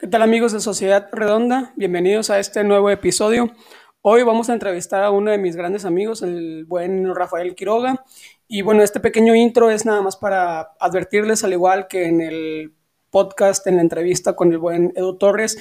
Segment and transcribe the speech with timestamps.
[0.00, 1.72] ¿Qué tal amigos de Sociedad Redonda?
[1.74, 3.50] Bienvenidos a este nuevo episodio.
[4.00, 8.04] Hoy vamos a entrevistar a uno de mis grandes amigos, el buen Rafael Quiroga.
[8.46, 12.74] Y bueno, este pequeño intro es nada más para advertirles, al igual que en el
[13.10, 15.58] podcast, en la entrevista con el buen Edu Torres,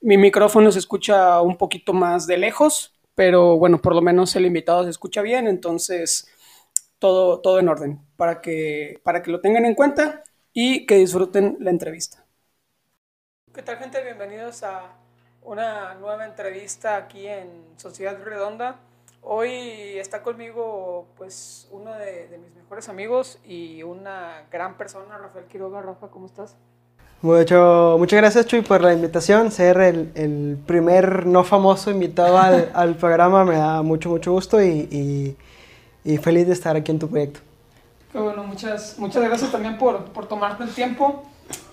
[0.00, 4.46] mi micrófono se escucha un poquito más de lejos, pero bueno, por lo menos el
[4.46, 6.28] invitado se escucha bien, entonces
[7.00, 10.22] todo, todo en orden, para que, para que lo tengan en cuenta
[10.52, 12.19] y que disfruten la entrevista.
[13.52, 14.00] ¿Qué tal gente?
[14.04, 14.92] Bienvenidos a
[15.42, 17.48] una nueva entrevista aquí en
[17.78, 18.76] Sociedad Redonda.
[19.22, 25.82] Hoy está conmigo pues uno de, mis mejores amigos y una gran persona, Rafael Quiroga.
[25.82, 26.54] Rafa, ¿cómo estás?
[27.22, 32.38] Mucho, muchas gracias Chuy por la invitación, ser el, primer no famoso invitado
[32.72, 35.36] al, programa me da mucho, mucho gusto y,
[36.22, 37.40] feliz de estar aquí en tu proyecto.
[38.14, 41.24] bueno, muchas, muchas gracias también por, por tomarte el tiempo.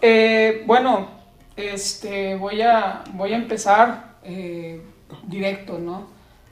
[0.02, 1.17] Eh, bueno,
[1.58, 4.82] este, voy, a, voy a empezar eh,
[5.28, 6.08] directo, ¿no?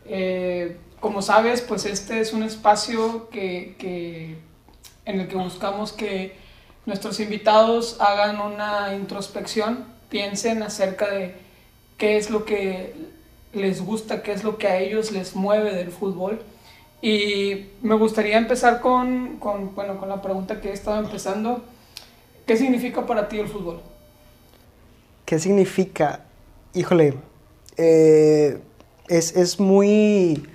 [0.06, 4.38] Eh, como sabes, pues este es un espacio que,
[5.06, 6.36] en el que buscamos que
[6.88, 11.36] nuestros invitados hagan una introspección, piensen acerca de
[11.98, 12.96] qué es lo que
[13.54, 16.42] les gusta, qué es lo que a ellos les mueve del fútbol.
[17.02, 21.64] Y me gustaría empezar con, con, bueno, con la pregunta que he estado empezando.
[22.48, 23.82] ¿Qué significa para ti el fútbol?
[25.26, 26.20] ¿Qué significa?
[26.76, 27.16] Híjole,
[27.78, 28.60] eh,
[29.08, 30.48] es, muy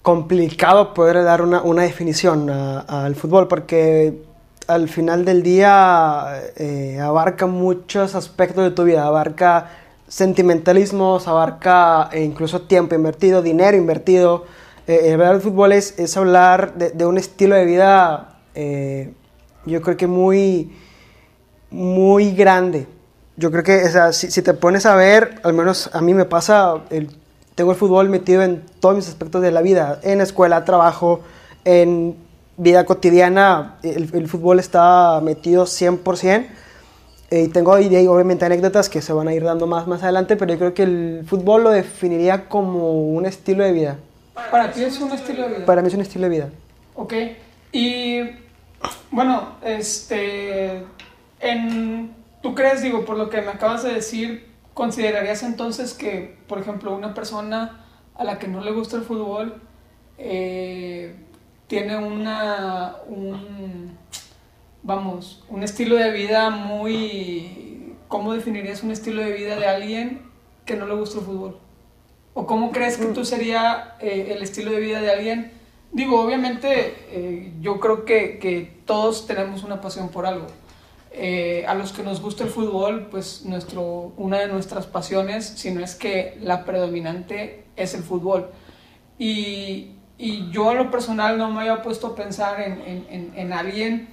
[0.00, 4.22] complicado poder dar una, definición al fútbol porque
[4.68, 9.68] al final del día eh, abarca muchos aspectos de tu vida, abarca
[10.08, 14.46] sentimentalismos, abarca eh, incluso tiempo invertido, dinero invertido.
[14.86, 18.38] hablar del fútbol es, es hablar de, de, un estilo de vida,
[19.66, 20.72] yo creo que muy,
[21.70, 22.86] muy grande
[23.38, 27.08] yo creo que si, te pones a ver, al menos a mí me pasa, el,
[27.54, 31.20] tengo el fútbol metido en todos mis aspectos de la vida, en escuela, trabajo,
[31.64, 32.16] en
[32.56, 36.46] vida cotidiana, el, fútbol está metido 100%.
[37.30, 40.34] Eh, y tengo ahí, obviamente anécdotas que se van a ir dando más más adelante,
[40.36, 43.98] pero yo creo que el fútbol lo definiría como un estilo de vida.
[44.50, 45.66] ¿Para ti es un estilo de vida?
[45.66, 46.48] Para mí es un estilo de vida.
[46.94, 47.12] Ok.
[47.70, 48.22] Y
[49.10, 50.84] bueno, este,
[51.38, 52.17] en
[52.48, 56.94] ¿Tú crees, digo, por lo que me acabas de decir, considerarías entonces que, por ejemplo,
[56.94, 59.60] una persona a la que no le gusta el fútbol
[60.16, 61.14] eh,
[61.66, 63.98] tiene una, un,
[64.82, 70.22] vamos, un estilo de vida muy, ¿cómo definirías un estilo de vida de alguien
[70.64, 71.58] que no le gusta el fútbol?
[72.32, 75.52] ¿O cómo crees que tú sería eh, el estilo de vida de alguien?
[75.92, 80.46] Digo, obviamente, eh, yo creo que, que todos tenemos una pasión por algo
[81.20, 85.72] eh, a los que nos gusta el fútbol, pues nuestro, una de nuestras pasiones, si
[85.72, 88.50] no es que la predominante, es el fútbol.
[89.18, 93.52] Y, y yo a lo personal no me había puesto a pensar en, en, en,
[93.52, 94.08] alguien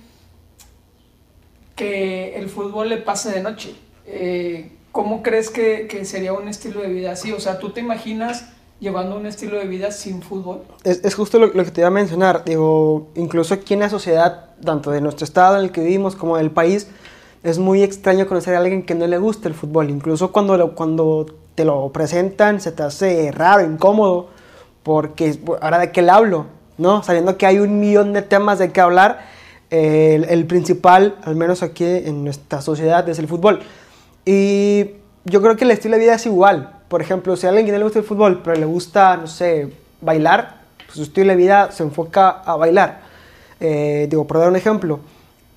[1.76, 3.76] que el fútbol le pase de noche.
[4.08, 7.32] Eh, ¿Cómo crees que, que, sería un estilo de vida así?
[7.34, 10.62] O sea, ¿tú te imaginas llevando un estilo de vida sin fútbol?
[10.84, 12.44] Es, justo lo, que te iba a mencionar.
[12.46, 16.38] Digo, incluso aquí en la sociedad tanto de nuestro estado en el que vivimos como
[16.38, 16.88] del país,
[17.44, 19.90] es muy extraño conocer a alguien que no le guste el fútbol.
[19.90, 24.30] Incluso cuando, cuando te lo presentan se te hace raro, incómodo,
[24.84, 26.48] porque ahora de qué le hablo,
[26.78, 27.04] ¿no?
[27.04, 29.34] Sabiendo que hay un millón de temas de qué hablar,
[29.70, 33.62] el, principal, al menos aquí en nuestra sociedad, es el fútbol.
[34.26, 34.92] Y
[35.26, 36.75] yo creo que el estilo de vida es igual.
[36.88, 39.28] Por ejemplo, si a alguien que no le gusta el fútbol, pero le gusta, no
[39.28, 43.02] sé, bailar, pues su estilo de vida se enfoca a bailar.
[43.60, 45.00] Eh, digo, por dar un ejemplo.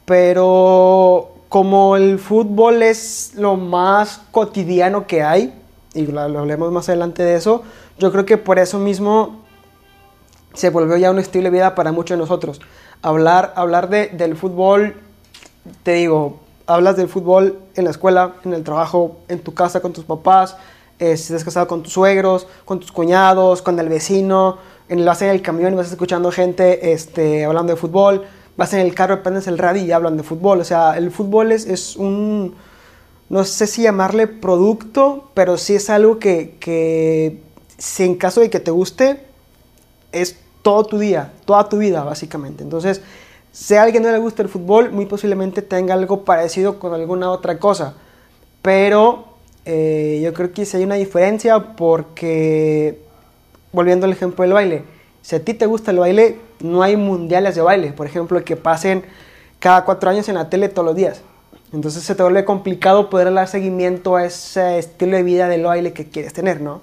[0.05, 5.55] Pero como el fútbol es lo más cotidiano que hay,
[5.94, 7.62] y lo, hablemos más adelante de eso,
[7.99, 9.43] yo creo que por eso mismo
[10.55, 12.60] se volvió ya un estilo de vida para muchos de nosotros.
[13.03, 14.97] Hablar, hablar de, del fútbol,
[15.83, 19.92] te digo, hablas del fútbol en la escuela, en el trabajo, en tu casa con
[19.92, 20.57] tus papás,
[20.98, 24.59] eh, si estás casado con tus suegros, con tus cuñados, con el vecino,
[24.89, 28.24] en, vas en el camión y vas escuchando gente este, hablando de fútbol,
[28.56, 30.60] vas en el carro, prendes el radio y hablan de fútbol.
[30.60, 32.54] O sea, el fútbol es, es un,
[33.28, 37.41] no sé si llamarle producto, pero sí es algo que, que
[37.77, 39.22] si en caso de que te guste,
[40.10, 42.65] es todo tu día, toda tu vida, básicamente.
[42.65, 43.03] Entonces,
[43.53, 47.30] si a alguien no le gusta el fútbol, muy posiblemente tenga algo parecido con alguna
[47.30, 47.94] otra cosa.
[48.62, 49.28] Pero
[49.70, 52.98] eh, yo creo que sí hay una diferencia porque
[53.70, 54.82] volviendo al ejemplo del baile,
[55.20, 58.56] si a ti te gusta el baile, no hay mundiales de baile, por ejemplo, que
[58.56, 59.04] pasen
[59.59, 61.20] cada cuatro años en la tele todos los días.
[61.70, 65.92] Entonces se te vuelve complicado poder dar seguimiento a ese estilo de vida del baile
[65.92, 66.80] que quieres tener, ¿no?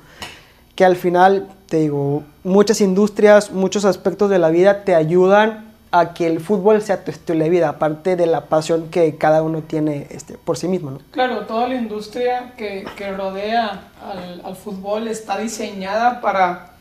[0.76, 6.14] Que al final, te digo, muchas industrias, muchos aspectos de la vida te ayudan a
[6.14, 9.62] que el fútbol sea tu estilo de vida, aparte de la pasión que cada uno
[9.62, 11.00] tiene este, por sí mismo, ¿no?
[11.12, 16.72] Claro, toda la industria que, que rodea al, al fútbol está diseñada para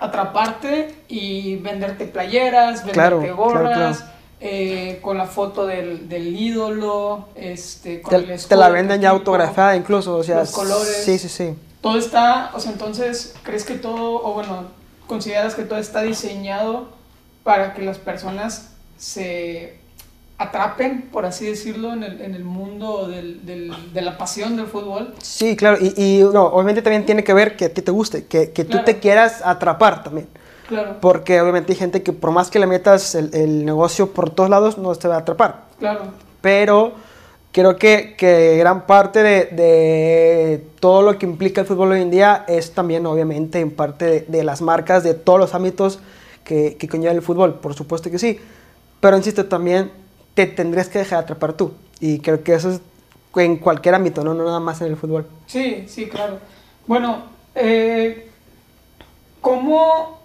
[0.00, 4.12] atraparte y venderte playeras, venderte Claro, claro, gorras, claro.
[4.40, 9.00] eh, con la foto del, del ídolo, este, con Te, el te escudo la venden
[9.00, 11.02] ya autografiada incluso, o sea, los colores.
[11.04, 11.54] sí, sí, sí.
[11.80, 14.64] Todo está, o sea, entonces, ¿crees que todo, o bueno,
[15.06, 16.88] consideras que todo está diseñado
[17.50, 19.74] para que las personas se
[20.38, 24.66] atrapen, por así decirlo, en el, en el mundo del, del- de la pasión del
[24.68, 25.12] fútbol?
[25.20, 28.26] Sí, claro, y, y, no, obviamente también tiene que ver que a ti te guste,
[28.26, 30.28] que, que tú te quieras atrapar también.
[30.68, 34.30] Claro, Porque obviamente hay gente que por más que le metas el, el negocio por
[34.30, 35.64] todos lados, no te va a atrapar.
[35.80, 36.02] claro,
[36.40, 36.92] Pero
[37.50, 42.12] creo que, que gran parte de, de todo lo que implica el fútbol hoy en
[42.12, 45.98] día es también obviamente en parte de, de las marcas, de todos los ámbitos
[46.44, 48.38] que, que conlleva el fútbol, por supuesto que sí.
[49.00, 49.90] Pero insisto, también
[50.34, 51.72] te tendrías que dejar atrapar tú.
[52.00, 52.80] Y creo que eso es
[53.36, 55.26] en cualquier ámbito, no, no nada más en el fútbol.
[55.46, 56.38] sí, sí, claro.
[56.86, 57.22] Bueno,
[57.54, 58.28] eh,
[59.40, 60.18] ¿cómo,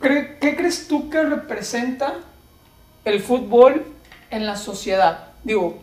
[0.00, 2.14] cre- qué crees tú que representa
[3.04, 3.84] el fútbol
[4.30, 5.28] en la sociedad?
[5.44, 5.78] Digo,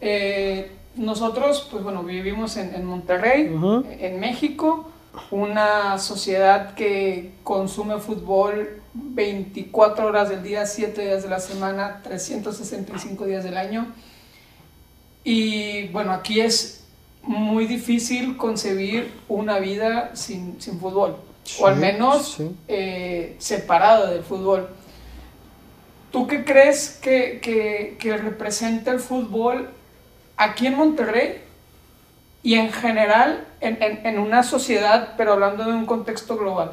[0.00, 3.54] eh, nosotros, pues bueno, vivimos en, en Monterrey,
[4.00, 4.90] en México,
[5.30, 13.26] una sociedad que consume fútbol 24 horas del día, 7 días de la semana, 365
[13.26, 13.86] días del año.
[15.24, 16.84] Y bueno, aquí es
[17.22, 21.16] muy difícil concebir una vida sin, sin fútbol,
[21.58, 22.56] o al menos sí.
[22.68, 24.68] eh, separado del fútbol.
[26.12, 29.68] ¿Tú qué crees que, que, que representa el fútbol
[30.36, 31.42] aquí en Monterrey
[32.46, 36.70] y en general en, en, en una sociedad, pero hablando de un contexto global?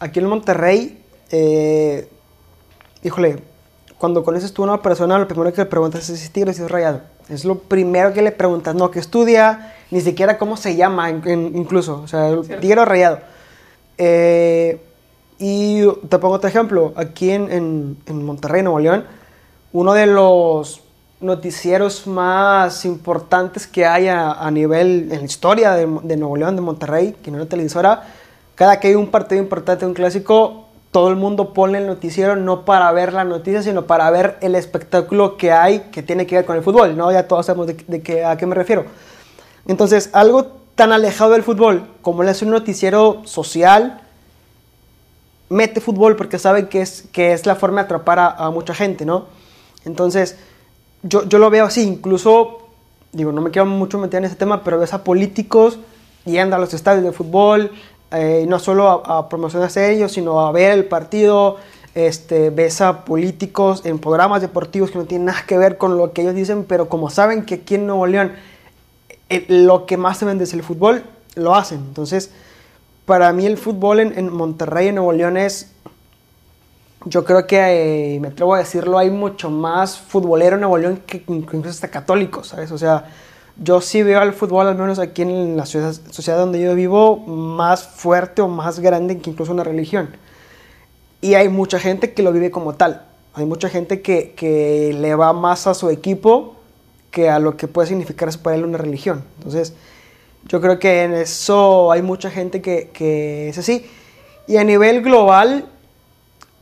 [0.00, 0.98] Aquí en Monterrey,
[1.30, 2.08] eh,
[3.02, 3.40] híjole,
[3.98, 6.52] cuando conoces tú a una persona, lo primero que le preguntas es si es tigre
[6.52, 7.02] o si es rayado.
[7.28, 11.22] Es lo primero que le preguntas, no que estudia, ni siquiera cómo se llama, in-
[11.28, 12.30] in- incluso, o sea,
[12.60, 13.18] tigre o rayado.
[13.98, 14.80] Eh,
[15.38, 19.04] y te pongo otro ejemplo, aquí en, en- en Monterrey, Nuevo León,
[19.72, 20.81] uno de los
[21.22, 25.86] noticieros más importantes que hay a, nivel, en la historia de,
[26.16, 28.02] Nuevo León, de Monterrey, que no una televisora,
[28.54, 32.64] cada que hay un partido importante, un clásico, todo el mundo pone el noticiero no
[32.64, 36.44] para ver la noticia, sino para ver el espectáculo que hay que tiene que ver
[36.44, 37.10] con el fútbol, ¿no?
[37.10, 38.84] Ya todos sabemos de, qué- a qué me refiero.
[39.66, 44.02] Entonces, algo tan alejado del fútbol como es un noticiero social,
[45.48, 49.04] mete fútbol porque sabe que es, que es la forma de atrapar a mucha gente,
[49.06, 49.26] ¿no?
[49.84, 50.36] Entonces,
[51.02, 52.58] yo, yo lo veo así, incluso,
[53.12, 55.78] digo, no me quiero mucho meter en ese tema, pero ves a políticos
[56.24, 57.72] yendo a los estadios de fútbol,
[58.12, 61.56] eh, no solo a, a promocionarse ellos, sino a ver el partido,
[61.94, 66.12] este, ves a políticos en programas deportivos que no tienen nada que ver con lo
[66.12, 68.32] que ellos dicen, pero como saben que aquí en Nuevo León
[69.28, 71.78] eh, lo que más se vende es el fútbol, lo hacen.
[71.78, 72.30] Entonces,
[73.04, 75.72] para mí el fútbol en, en Monterrey, en Nuevo León es,
[77.04, 81.02] yo creo que, eh, me atrevo a decirlo, hay mucho más futbolero en Nuevo León
[81.06, 82.70] que incluso hasta católicos, ¿sabes?
[82.70, 83.06] O sea,
[83.56, 87.16] yo sí veo al fútbol, al menos aquí en la ciudad, sociedad donde yo vivo,
[87.16, 90.10] más fuerte o más grande que incluso una religión.
[91.20, 93.06] Y hay mucha gente que lo vive como tal.
[93.34, 96.56] Hay mucha gente que, que le va más a su equipo
[97.10, 99.22] que a lo que puede significar para él una religión.
[99.38, 99.74] Entonces,
[100.48, 103.86] yo creo que en eso hay mucha gente que, que es así.
[104.48, 105.66] Y a nivel global,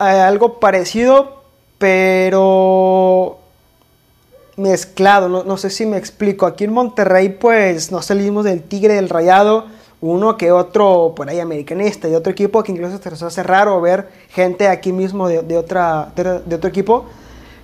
[0.01, 1.43] algo parecido,
[1.79, 3.39] pero
[4.57, 5.29] mezclado.
[5.29, 6.47] No, sé si me explico.
[6.47, 9.67] Aquí en Monterrey, pues no salimos del Tigre, del Rayado.
[10.01, 13.79] Uno que otro por ahí americanista y otro equipo que incluso se nos hace raro
[13.83, 17.05] ver gente aquí mismo de, de otra, de otro equipo.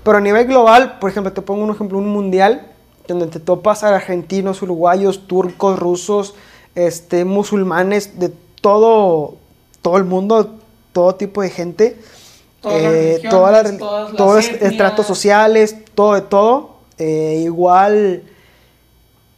[0.04, 2.66] Pero a nivel global, por ejemplo, te pongo un ejemplo, un mundial
[3.08, 6.34] donde te topas a argentinos, uruguayos, turcos, rusos,
[6.74, 9.36] este, musulmanes, de todo,
[9.80, 10.56] todo el mundo,
[10.92, 11.96] todo tipo de gente,
[12.60, 14.72] Todas eh, todas las- todas las todos los etnias.
[14.72, 16.76] estratos sociales, todo de todo.
[16.98, 18.22] Eh, igual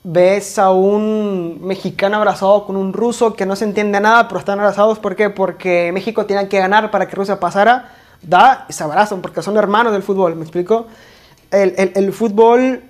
[0.04, 4.58] ves a un mexicano abrazado con un ruso que no se entiende nada, pero están
[4.60, 4.98] abrazados.
[4.98, 5.28] ¿Por qué?
[5.28, 7.92] Porque México tiene que ganar para que Rusia pasara.
[8.22, 10.86] Da y se abrazan porque son hermanos del fútbol, ¿me explico?
[11.50, 12.82] El, el- el fútbol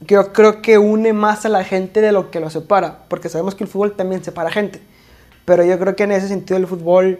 [0.00, 3.54] yo creo que une más a la gente de lo que lo separa, porque sabemos
[3.54, 4.80] que el fútbol también separa gente.
[5.44, 7.18] Pero yo creo que en ese sentido el fútbol,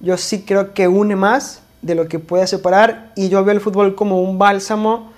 [0.00, 3.60] yo sí creo que une más de lo que puede separar y yo veo el
[3.60, 5.12] fútbol como un bálsamo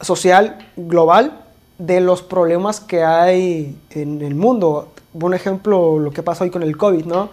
[0.00, 1.40] social global
[1.78, 4.88] de los problemas que hay en el mundo.
[5.14, 7.30] Un ejemplo, lo que pasa hoy con el COVID, ¿no?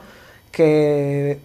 [0.52, 1.40] Que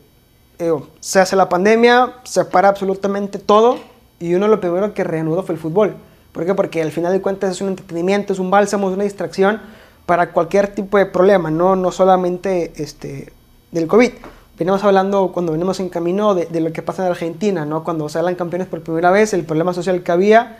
[0.59, 3.79] eh, se hace la pandemia, se para absolutamente todo
[4.21, 5.95] y uno lo primero que reanudó fue el fútbol.
[6.33, 6.55] ¿Por qué?
[6.55, 9.61] Porque al final de cuentas es un entretenimiento, es un bálsamo, es una distracción
[10.07, 13.33] para cualquier tipo de problema, no, no solamente este,
[13.71, 14.13] del COVID.
[14.59, 17.85] Venimos hablando cuando venimos en camino de, de, lo que pasa en Argentina, ¿no?
[17.85, 20.59] Cuando salen campeones por primera vez, el problema social que había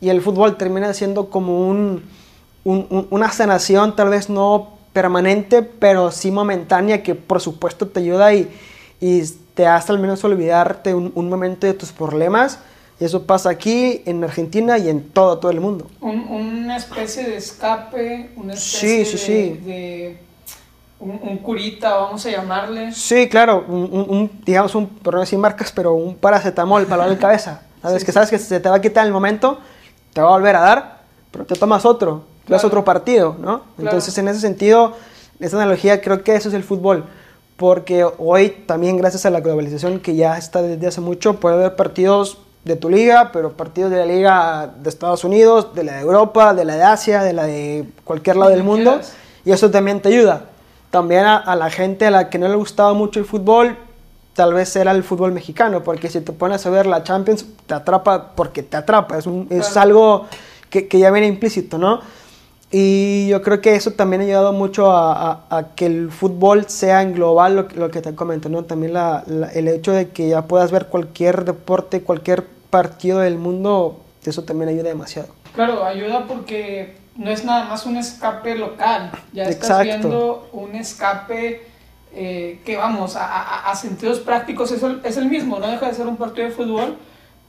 [0.00, 2.02] y el fútbol termina siendo como un,
[2.64, 8.32] un, una sanación, tal vez no permanente, pero sí momentánea, que por supuesto te ayuda
[8.32, 8.50] y,
[9.00, 9.22] y
[9.54, 12.60] te hace al menos olvidarte un, un momento de tus problemas
[13.00, 15.90] y eso pasa aquí, en Argentina y en todo, todo el mundo.
[16.00, 19.64] Un, una especie de escape, una especie sí, sí, de, sí.
[19.64, 20.18] de
[21.00, 22.92] un, un, curita, vamos a llamarle.
[22.92, 27.62] Sí, claro, un, un, digamos, un, no decir marcas, pero un paracetamol para la cabeza.
[27.82, 28.00] ¿Sabes?
[28.00, 29.58] Sí, que sabes que se te va a quitar el momento,
[30.12, 32.58] te va a volver a dar, pero te tomas otro, te claro.
[32.58, 33.60] das otro partido, ¿no?
[33.60, 33.64] Claro.
[33.78, 34.94] Entonces, en ese sentido,
[35.38, 37.04] esa analogía, creo que eso es el fútbol.
[37.56, 41.76] Porque hoy también, gracias a la globalización que ya está desde hace mucho, puede haber
[41.76, 46.00] partidos de tu liga, pero partidos de la liga de Estados Unidos, de la de
[46.00, 49.00] Europa, de la de Asia, de la de cualquier lado del mundo,
[49.44, 50.46] y eso también te ayuda.
[50.94, 53.76] También a, a, la gente a la que no le gustaba mucho el fútbol,
[54.32, 57.74] tal vez era el fútbol mexicano, porque si te pones a ver la Champions, te
[57.74, 60.26] atrapa porque te atrapa, es, un, es algo
[60.70, 61.98] que, que, ya viene implícito, ¿no?
[62.70, 66.66] Y yo creo que eso también ha ayudado mucho a, a, a que el fútbol
[66.68, 68.62] sea en global lo, lo que te comento, ¿no?
[68.62, 73.36] También la, la, el hecho de que ya puedas ver cualquier deporte, cualquier partido del
[73.36, 75.26] mundo, eso también ayuda demasiado.
[75.56, 79.84] Claro, ayuda porque no es nada más un escape local, ya estás Exacto.
[79.84, 81.66] viendo un escape
[82.12, 85.88] eh, que vamos, a, a, a, sentidos prácticos es el, es el mismo, no deja
[85.88, 86.96] de ser un partido de fútbol,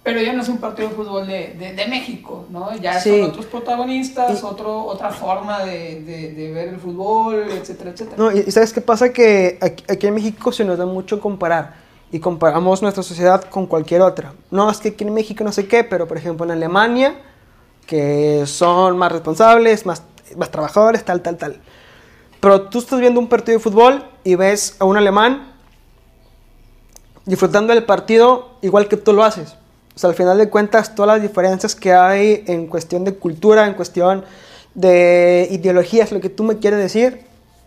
[0.04, 2.76] pero ya no es un partido de fútbol de, de, de México, ¿no?
[2.78, 3.10] Ya sí.
[3.10, 8.18] son otros protagonistas, y, otro, otra forma de, de, ver el fútbol, etcétera, etcétera.
[8.18, 9.12] No, y ¿sabes qué pasa?
[9.12, 11.76] Que aquí, aquí en México se nos da mucho comparar
[12.12, 14.34] y comparamos nuestra sociedad con cualquier otra.
[14.52, 17.16] No es que aquí en México no sé qué, pero por ejemplo en Alemania,
[17.86, 20.04] que son más responsables, más,
[20.38, 21.62] más trabajadores, tal, tal, tal.
[22.40, 25.54] Pero tú estás viendo un partido de fútbol y ves a un alemán
[27.26, 29.56] disfrutando del partido igual que tú lo haces.
[29.96, 33.66] O sea, al final de cuentas, todas las diferencias que hay en cuestión de cultura,
[33.66, 34.26] en cuestión
[34.74, 37.26] de ideologías, lo que tú me quieres decir,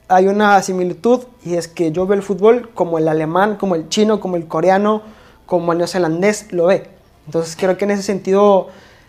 [0.09, 3.89] hay una similitud y es que yo veo el fútbol como el alemán, como el
[3.89, 5.03] chino, como el coreano,
[5.47, 6.89] como el neozelandés lo ve.
[7.27, 8.69] Entonces creo que en ese sentido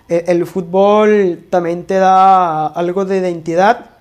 [0.10, 3.92] el fútbol también te da algo de identidad,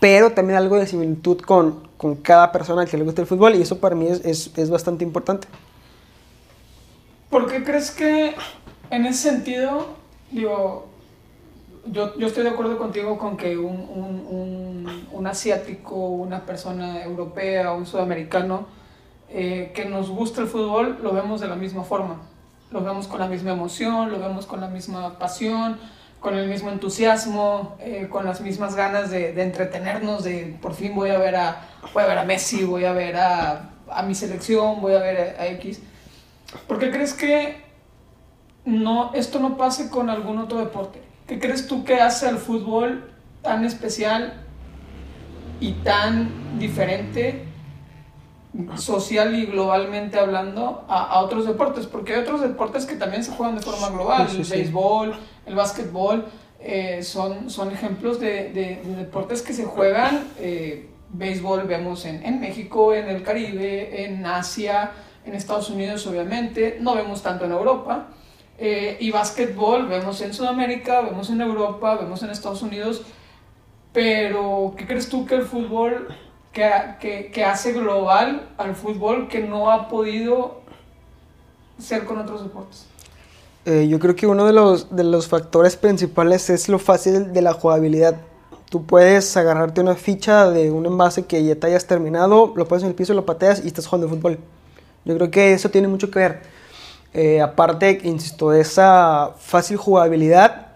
[0.00, 3.62] pero también algo de similitud con, con cada persona que le gusta el fútbol y
[3.62, 5.48] eso para mí es, es, es bastante importante.
[7.30, 8.34] ¿Por qué crees que
[8.90, 9.86] en ese sentido,
[10.30, 10.86] digo,
[11.86, 17.02] yo, yo, estoy de acuerdo contigo con que un, un, un, un, asiático, una persona
[17.04, 18.66] europea, un sudamericano
[19.28, 22.20] eh, que nos gusta el fútbol, lo vemos de la misma forma.
[22.70, 25.78] Lo vemos con la misma emoción, lo vemos con la misma pasión,
[26.20, 31.10] con el mismo entusiasmo, eh, con las mismas ganas de, entretenernos, de por fin voy
[31.10, 34.80] a ver a, voy a, ver a Messi, voy a ver a, a mi selección,
[34.80, 35.80] voy a ver a, a X.
[36.66, 37.64] ¿Por qué crees que
[38.64, 41.00] no, esto no pase con algún otro deporte?
[41.26, 44.42] ¿Qué crees tú que hace al fútbol tan especial
[45.60, 47.45] y tan diferente,
[48.76, 51.86] social y globalmente hablando, a, a, otros deportes?
[51.86, 55.14] Porque hay otros deportes que también se juegan de forma global, sí, sí, el béisbol,
[55.46, 56.26] el básquetbol,
[56.60, 60.24] eh, son, son ejemplos de, de, de, deportes que se juegan.
[60.38, 64.92] Eh, béisbol vemos en, en México, en el Caribe, en Asia,
[65.24, 68.08] en Estados Unidos obviamente, no vemos tanto en Europa.
[68.58, 73.02] Eh, y básquetbol vemos en Sudamérica, vemos en Europa, vemos en Estados Unidos,
[73.92, 76.08] pero ¿qué crees tú que el fútbol,
[76.56, 76.70] que,
[77.00, 80.62] que, que, hace global al fútbol que no ha podido
[81.78, 82.86] ser con otros deportes?
[83.66, 87.42] Eh, yo creo que uno de los, de los factores principales es lo fácil de
[87.42, 88.16] la jugabilidad.
[88.70, 92.84] Tú puedes agarrarte una ficha de un envase que ya te hayas terminado, lo pones
[92.84, 94.38] en el piso, lo pateas y estás jugando fútbol.
[95.04, 96.42] Yo creo que eso tiene mucho que ver.
[97.12, 100.68] Eh, aparte, insisto, esa fácil jugabilidad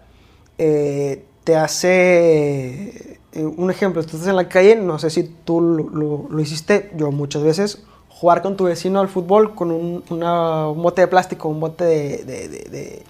[0.59, 3.19] eh, te hace...
[3.33, 6.39] Eh, un ejemplo, tú estás en la calle, no sé si tú lo, lo, lo
[6.41, 7.83] hiciste, yo muchas veces,
[8.21, 11.85] jugar con tu vecino al fútbol con un, una, un bote de plástico, un bote
[11.85, 13.03] de,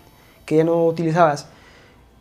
[0.46, 1.48] que ya no utilizabas.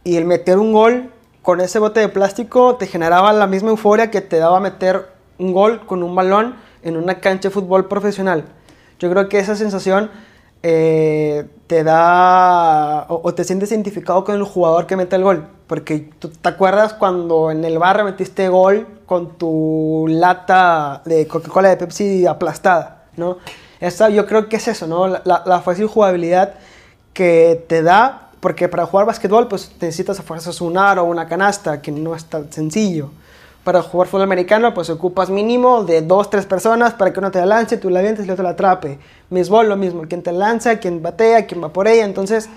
[0.02, 1.10] Y el meter un gol
[1.42, 5.06] con ese bote de plástico te generaba la misma euforia que te daba meter
[5.38, 8.44] un gol con un balón en una cancha de fútbol profesional.
[8.98, 10.10] Yo creo que esa sensación
[10.62, 15.46] eh, te da o, te sientes identificado con el jugador que mete el gol.
[15.66, 21.68] Porque tú te acuerdas cuando en el barrio metiste gol con tu lata de Coca-Cola
[21.68, 23.38] de Pepsi aplastada, ¿no?
[23.80, 25.08] Esa, yo creo que es eso, ¿no?
[25.08, 26.54] La, la, fácil jugabilidad
[27.14, 31.26] que te da, porque para jugar básquetbol pues necesitas a fuerzas un aro o una
[31.26, 33.10] canasta, que no es tan sencillo.
[33.70, 37.38] Para jugar fútbol americano, pues ocupas mínimo de dos, tres personas para que uno te
[37.38, 38.98] la lance, tú la vientes y el otro la atrape.
[39.28, 42.04] Misbol, lo mismo, quien te lanza, quien batea, quien va por ella.
[42.04, 42.48] Entonces,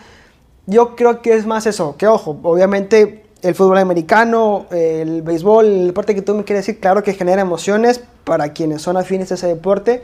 [0.66, 1.98] yo creo que es más eso.
[1.98, 6.82] Que ojo, obviamente el fútbol americano, el béisbol, el deporte que tú me quieres decir,
[6.82, 10.04] claro que genera emociones para quienes son afines a ese deporte,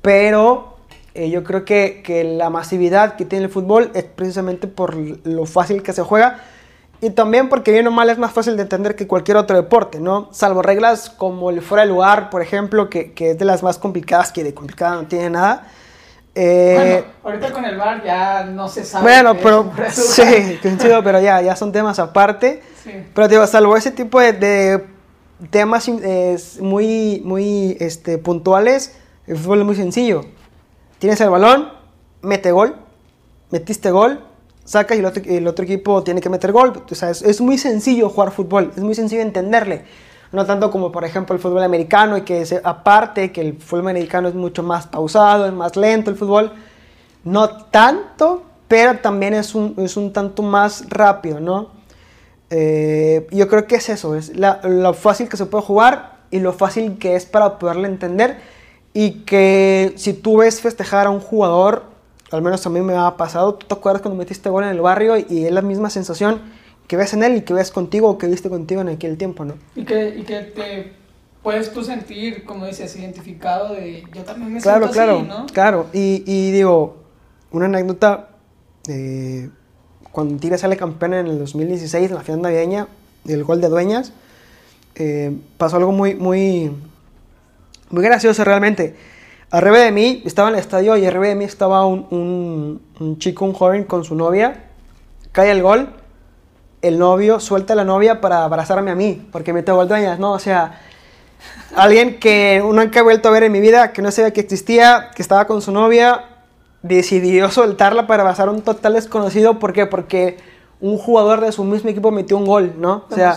[0.00, 0.76] pero
[1.14, 5.44] eh, yo creo que, que la masividad que tiene el fútbol es precisamente por lo
[5.46, 6.38] fácil que se juega
[7.00, 10.00] y también porque bien o mal es más fácil de entender que cualquier otro deporte,
[10.00, 10.28] ¿no?
[10.32, 13.78] Salvo reglas como el fuera de lugar, por ejemplo, que, que es de las más
[13.78, 15.66] complicadas, que de complicada no tiene nada.
[16.34, 19.02] Eh, bueno, ahorita con el bar ya no se sabe.
[19.02, 22.62] Bueno, pero sí, coincido, pero ya, ya son temas aparte.
[22.84, 22.90] Sí.
[23.14, 24.84] Pero digo, salvo ese tipo de, de
[25.48, 25.88] temas
[26.60, 30.22] muy, muy este, puntuales, el fútbol es muy sencillo.
[30.98, 31.72] Tienes el balón,
[32.20, 32.76] mete gol,
[33.50, 34.22] metiste gol,
[34.70, 35.00] sacas y
[35.36, 36.72] el otro, equipo tiene que meter gol.
[36.90, 39.82] Es, muy sencillo jugar fútbol, es muy sencillo entenderle.
[40.30, 44.28] No tanto como, por ejemplo, el fútbol americano, y que aparte que el fútbol americano
[44.28, 46.52] es mucho más pausado, es más lento el fútbol.
[47.24, 51.70] No tanto, pero también es un, es un tanto más rápido, ¿no?
[52.48, 56.52] Eh, yo creo que es eso, es lo fácil que se puede jugar y lo
[56.52, 58.38] fácil que es para poderle entender.
[58.92, 61.89] Y que si tú ves festejar a un jugador
[62.30, 64.80] al menos a mí me ha pasado, tú te acuerdas cuando metiste gol en el
[64.80, 66.40] barrio y es la misma sensación
[66.86, 69.44] que ves en él y que ves contigo o que viste contigo en aquel tiempo,
[69.44, 69.54] ¿no?
[69.76, 70.92] Y que, y que te
[71.42, 75.46] puedes tú sentir, como dices, identificado de yo también me claro, siento claro, así, ¿no?
[75.52, 76.96] Claro, y, y digo,
[77.52, 78.30] una anécdota,
[78.88, 79.50] eh,
[80.12, 82.88] cuando Tigre sale campeón en el 2016 en la final navideña,
[83.26, 84.12] el gol de Dueñas,
[84.96, 86.72] eh, pasó algo muy, muy,
[87.90, 88.96] muy gracioso realmente
[89.52, 92.80] Arriba de mí, estaba en el estadio y arriba de mí estaba un,
[93.18, 94.64] chico, un joven con su novia.
[95.32, 95.88] Cae el gol,
[96.82, 100.32] el novio suelta a la novia para abrazarme a mí, porque me tengo dueñas, ¿no?
[100.32, 100.80] O sea,
[101.74, 105.10] alguien que nunca he vuelto a ver en mi vida, que no sabía que existía,
[105.16, 106.26] que estaba con su novia,
[106.82, 109.58] decidió soltarla para abrazar a un total desconocido.
[109.58, 109.86] ¿Por qué?
[109.86, 110.38] Porque
[110.80, 113.04] un jugador de su mismo equipo metió un gol, ¿no?
[113.10, 113.36] O sea,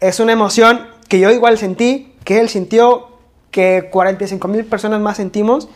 [0.00, 3.09] es una emoción que yo igual sentí, que él sintió,
[3.50, 5.68] que 45 mil personas más sentimos.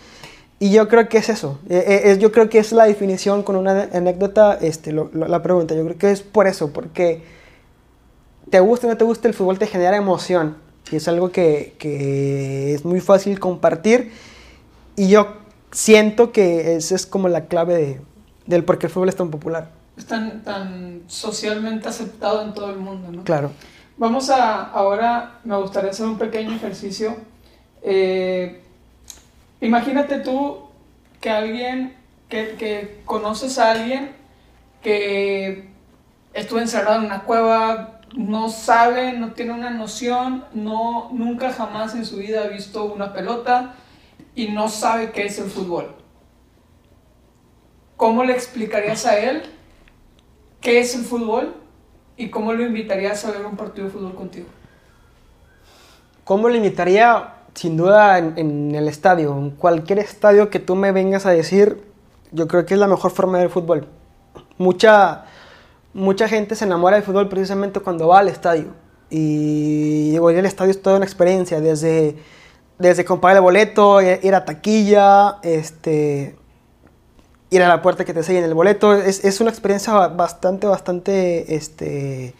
[0.60, 1.58] Y yo creo que es eso.
[1.68, 5.74] Eh, eh, es, yo creo que es la definición con una anécdota, este, la pregunta.
[5.74, 7.22] Yo creo que es por eso, porque
[8.50, 10.56] te gusta o no te gusta el fútbol, te genera emoción.
[10.90, 14.12] Y es algo que, que es muy fácil compartir.
[14.96, 15.26] Y yo
[15.72, 18.00] siento que esa es como la clave de,
[18.46, 19.70] del por qué el fútbol es tan popular.
[19.96, 23.24] Es tan, tan socialmente aceptado en todo el mundo, ¿no?
[23.24, 23.50] Claro.
[23.96, 27.16] Vamos a, ahora, me gustaría hacer un pequeño ejercicio
[27.86, 28.62] eh,
[29.60, 30.70] imagínate tú
[31.20, 31.94] que alguien,
[32.28, 34.16] que, conoces a alguien
[34.82, 35.68] que
[36.32, 42.06] estuvo encerrado en una cueva, no sabe, no tiene una noción, no, nunca jamás en
[42.06, 43.74] su vida ha visto una pelota
[44.34, 45.94] y no sabe qué es el fútbol.
[47.96, 49.42] ¿Cómo le explicarías a él
[50.60, 51.54] qué es el fútbol
[52.16, 54.46] y cómo lo invitarías a ver un partido de fútbol contigo?
[56.24, 57.33] ¿Cómo le invitaría?
[57.54, 61.82] Sin duda en, el estadio, en cualquier estadio que tú me vengas a decir,
[62.32, 63.86] yo creo que es la mejor forma de ver fútbol.
[64.58, 65.24] Mucha,
[65.92, 68.66] mucha gente se enamora del fútbol precisamente cuando va al estadio.
[69.08, 72.16] Y digo, ir al estadio es toda una experiencia, desde,
[72.78, 76.36] desde comprar el boleto, ir a taquilla, este,
[77.50, 78.94] ir a la puerta que te sellen el boleto.
[78.94, 82.34] Es, es, una experiencia bastante, bastante este,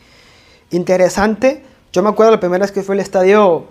[0.71, 1.63] interesante.
[1.93, 3.67] Yo me acuerdo la primera vez que fui al estadio,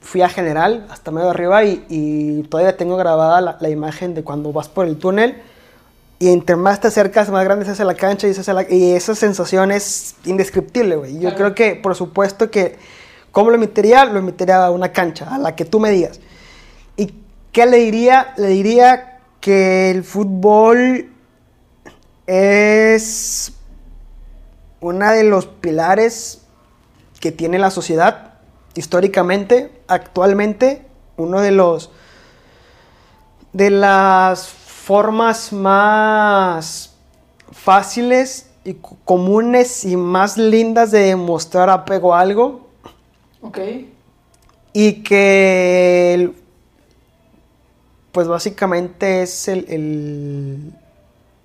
[0.00, 4.68] fui a General hasta medio arriba y, todavía tengo grabada la, imagen de cuando vas
[4.68, 5.36] por el túnel
[6.18, 8.32] y entre más te acercas, más grande se hace la cancha y,
[8.74, 11.18] y esa sensación es indescriptible, güey.
[11.20, 12.76] Yo creo que, por supuesto que,
[13.30, 14.04] ¿cómo lo emitiría?
[14.04, 16.18] Lo emitiría a una cancha, a la que tú me digas.
[16.96, 17.14] ¿Y
[17.52, 18.34] qué le diría?
[18.36, 21.08] Le diría que el fútbol
[22.26, 23.52] es
[24.80, 26.42] uno de los pilares
[27.20, 28.27] que tiene la sociedad
[28.78, 30.86] históricamente, actualmente,
[31.16, 31.90] uno de los
[33.52, 36.94] de las formas más
[37.50, 42.68] fáciles y comunes y más lindas de demostrar apego a algo.
[43.40, 43.58] Ok.
[44.72, 46.32] Y que
[48.12, 50.72] pues básicamente es el, el-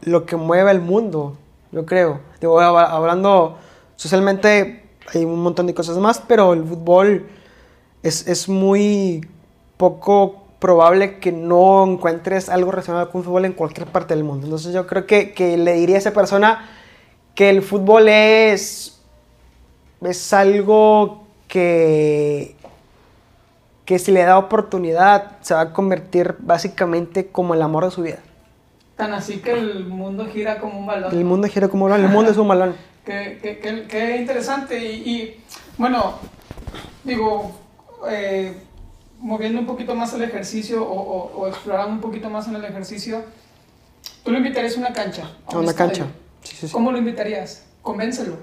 [0.02, 1.38] lo que mueve el mundo,
[1.72, 2.20] yo creo.
[2.42, 3.58] Digo, hab- hablando
[3.96, 4.83] socialmente
[5.14, 7.28] hay un montón de cosas más, pero el fútbol
[8.04, 9.28] es, es muy
[9.78, 14.46] poco probable que no encuentres algo relacionado con fútbol en cualquier parte del mundo.
[14.46, 16.70] Entonces yo creo que, que le diría a esa persona
[17.36, 19.02] que el fútbol es,
[20.02, 22.56] es algo que,
[23.86, 28.02] que si le da oportunidad se va a convertir básicamente como el amor de su
[28.02, 28.20] vida.
[28.96, 31.12] Tan así que el mundo gira como un balón.
[31.14, 32.76] El mundo gira como un balón, el mundo es un balón.
[33.06, 34.80] Qué, qué- qué- qué interesante.
[34.80, 35.44] Y, y,
[35.78, 36.14] bueno,
[37.04, 37.52] digo,
[38.10, 38.54] eh,
[39.20, 42.66] moviendo un poquito más el ejercicio o, o- o explorando un poquito más en el
[42.66, 43.24] ejercicio,
[44.24, 45.30] tú lo invitarías a una cancha.
[45.48, 46.08] A un una cancha.
[46.44, 46.74] Sí, sí, sí.
[46.74, 47.66] ¿Cómo lo invitarías?
[47.82, 48.38] Convéncelo.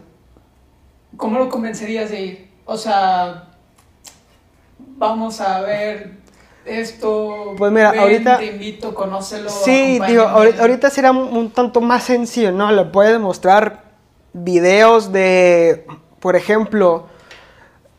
[1.17, 2.51] ¿Cómo lo convencerías de ir?
[2.67, 3.49] O sea,
[4.79, 6.13] vamos a ver
[6.65, 7.55] esto.
[7.59, 9.49] Pues mira, ven, ahorita- Te invito, conócelo.
[9.51, 12.71] Sí, digo, ahorita, ahorita será un, un tanto más sencillo, ¿no?
[12.71, 13.90] Le puedes mostrar
[14.33, 15.87] videos de,
[16.21, 17.07] por ejemplo,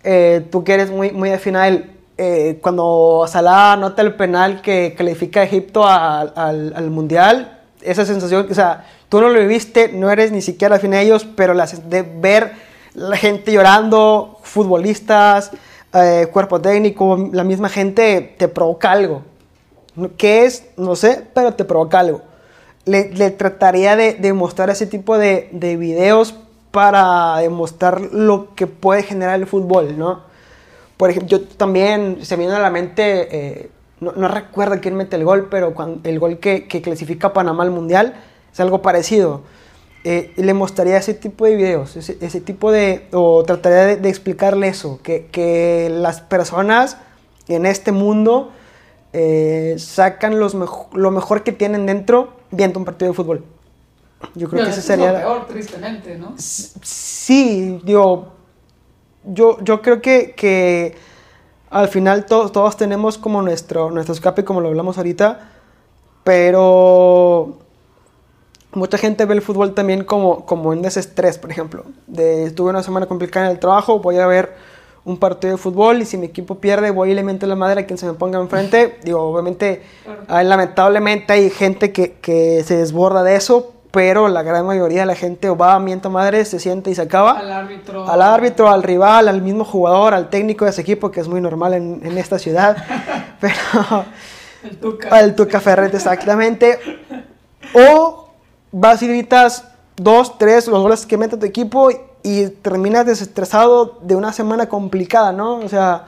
[0.04, 4.94] eh, tú que eres muy, muy de final, eh, cuando Salah anota el penal que
[4.98, 10.12] califica a Egipto al, al Mundial, esa sensación, o sea, tú no lo viviste, no
[10.12, 12.52] eres ni siquiera afín a ellos, pero la, sen- de ver
[12.94, 15.52] la gente llorando, futbolistas,
[15.94, 19.24] eh, cuerpo técnico, la misma gente, te provoca algo.
[20.18, 20.66] ¿Qué es?
[20.78, 22.22] No sé, pero te provoca algo.
[22.86, 26.36] Le, trataría de, mostrar ese tipo de, de videos
[26.72, 30.22] para demostrar lo que puede generar el fútbol, ¿no?
[30.98, 35.16] Por ejemplo, yo también se viene a la mente, eh, no, no recuerdo quién mete
[35.16, 38.16] el gol, pero el gol que, clasifica a Panamá al Mundial
[38.52, 39.42] es algo parecido.
[40.04, 44.68] Eh, le mostraría ese tipo de videos, ese, tipo de, o trataría de, de explicarle
[44.68, 46.98] eso, que, que las personas
[47.48, 48.52] en este mundo
[49.14, 53.44] eh, sacan los lo mejor que tienen dentro viendo un partido de fútbol.
[54.36, 55.12] Yo creo Pero que ese eso sería...
[55.14, 56.34] Lo peor, tristemente, ¿no?
[56.38, 58.34] Sí, digo,
[59.24, 60.96] yo, yo creo que, que
[61.70, 65.50] al final to- todos tenemos como nuestro, nuestro escape, como lo hablamos ahorita,
[66.24, 67.58] pero
[68.74, 71.86] mucha gente ve el fútbol también como, como en ese estrés, por ejemplo.
[72.08, 74.56] De, tuve una semana complicada en el trabajo, voy a ver
[75.04, 77.82] un partido de fútbol y si mi equipo pierde voy y le meto la madre
[77.82, 79.00] a quien se me ponga enfrente.
[79.04, 79.82] Digo, obviamente,
[80.28, 80.44] Claro.
[80.48, 85.16] lamentablemente hay gente que, que se desborda de eso, pero la gran mayoría de la
[85.16, 88.08] gente o va, mienta madre, se siente y se acaba Al árbitro.
[88.10, 91.42] al árbitro, al rival, al mismo jugador, al técnico de ese equipo, que es muy
[91.42, 92.78] normal en, en esta ciudad,
[93.42, 93.56] pero
[94.64, 95.10] El Tuca.
[95.10, 96.78] al Tuca Ferret exactamente.
[97.74, 98.30] O
[98.72, 99.66] vas y gritas
[99.98, 101.90] dos, tres, los goles que mete tu equipo
[102.24, 105.56] y terminas desestresado de una semana complicada, ¿no?
[105.56, 106.06] O sea,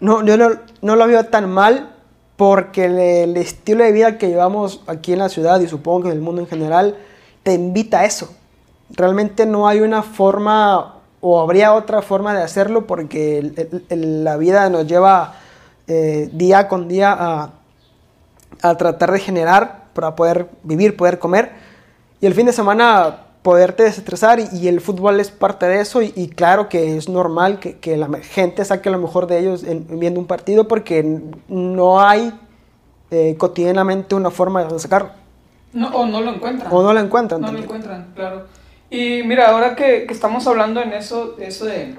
[0.00, 0.50] no, yo no,
[0.82, 1.92] no lo veo tan mal
[2.36, 6.08] porque el, el estilo de vida que llevamos aquí en la ciudad y supongo que
[6.08, 6.96] en el mundo en general
[7.42, 8.34] te invita a eso.
[8.90, 14.36] Realmente no hay una forma o habría otra forma de hacerlo porque el- el- la
[14.36, 15.34] vida nos lleva
[15.88, 17.50] eh, día con día a,
[18.62, 21.52] a tratar de generar para poder vivir, poder comer
[22.20, 26.02] y el fin de semana poderte desestresar y, y el fútbol es parte de eso
[26.02, 29.62] y, y claro que es normal que, que la gente saque lo mejor de ellos
[29.62, 31.04] en- viendo un partido porque
[31.46, 32.32] no hay
[33.12, 35.10] eh, cotidianamente una forma de sacarlo
[35.72, 36.72] No, o no lo encuentran.
[36.72, 37.64] o no lo encuentran No lo también.
[37.66, 38.46] encuentran, claro.
[38.90, 41.94] Y mira, ahora que, que estamos hablando en eso, eso de,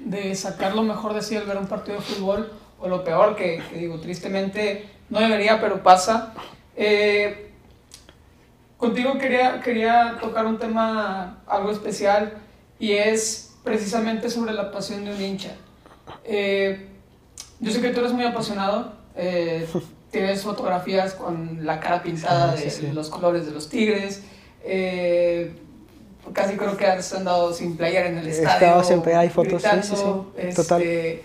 [0.00, 3.36] de sacar lo mejor de sí al ver un partido de fútbol, o lo peor,
[3.36, 6.32] que, que digo, tristemente no debería, pero pasa.
[6.76, 7.43] eh,
[8.84, 12.34] contigo quería, quería tocar un tema algo especial
[12.78, 15.52] y es precisamente sobre la pasión de un hincha.
[16.24, 16.88] Eh,
[17.60, 19.66] yo sé que tú eres muy apasionado, eh,
[20.10, 24.22] tienes fotografías con la cara pintada Sí, de sí, los colores de los tigres,
[24.62, 25.56] eh,
[26.34, 28.50] casi creo que has andado sin playera en el estadio.
[28.66, 30.82] estado siempre, hay fotos, sí, sí, sí, total.
[30.82, 31.24] este,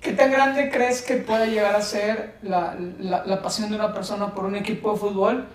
[0.00, 3.92] ¿Qué tan grande crees que puede llegar a ser la, la, la pasión de una
[3.92, 5.46] persona por un equipo de fútbol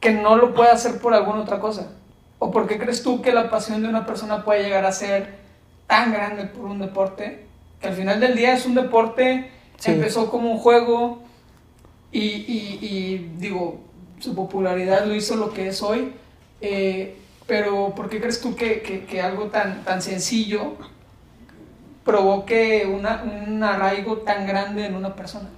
[0.00, 1.92] que no lo puede hacer por alguna otra cosa?
[2.38, 5.34] ¿O por qué crees tú que la pasión de una persona puede llegar a ser
[5.86, 7.46] tan grande por un deporte?
[7.80, 9.92] Que al final del día es un deporte, Sí.
[9.92, 11.22] empezó como un juego
[12.12, 13.80] y, y- y, digo,
[14.18, 16.12] su popularidad lo hizo lo que es hoy.
[16.62, 20.74] eh, pero ¿por qué crees tú que, que- que algo tan, tan sencillo
[22.04, 25.48] provoque una, un arraigo tan grande en una persona?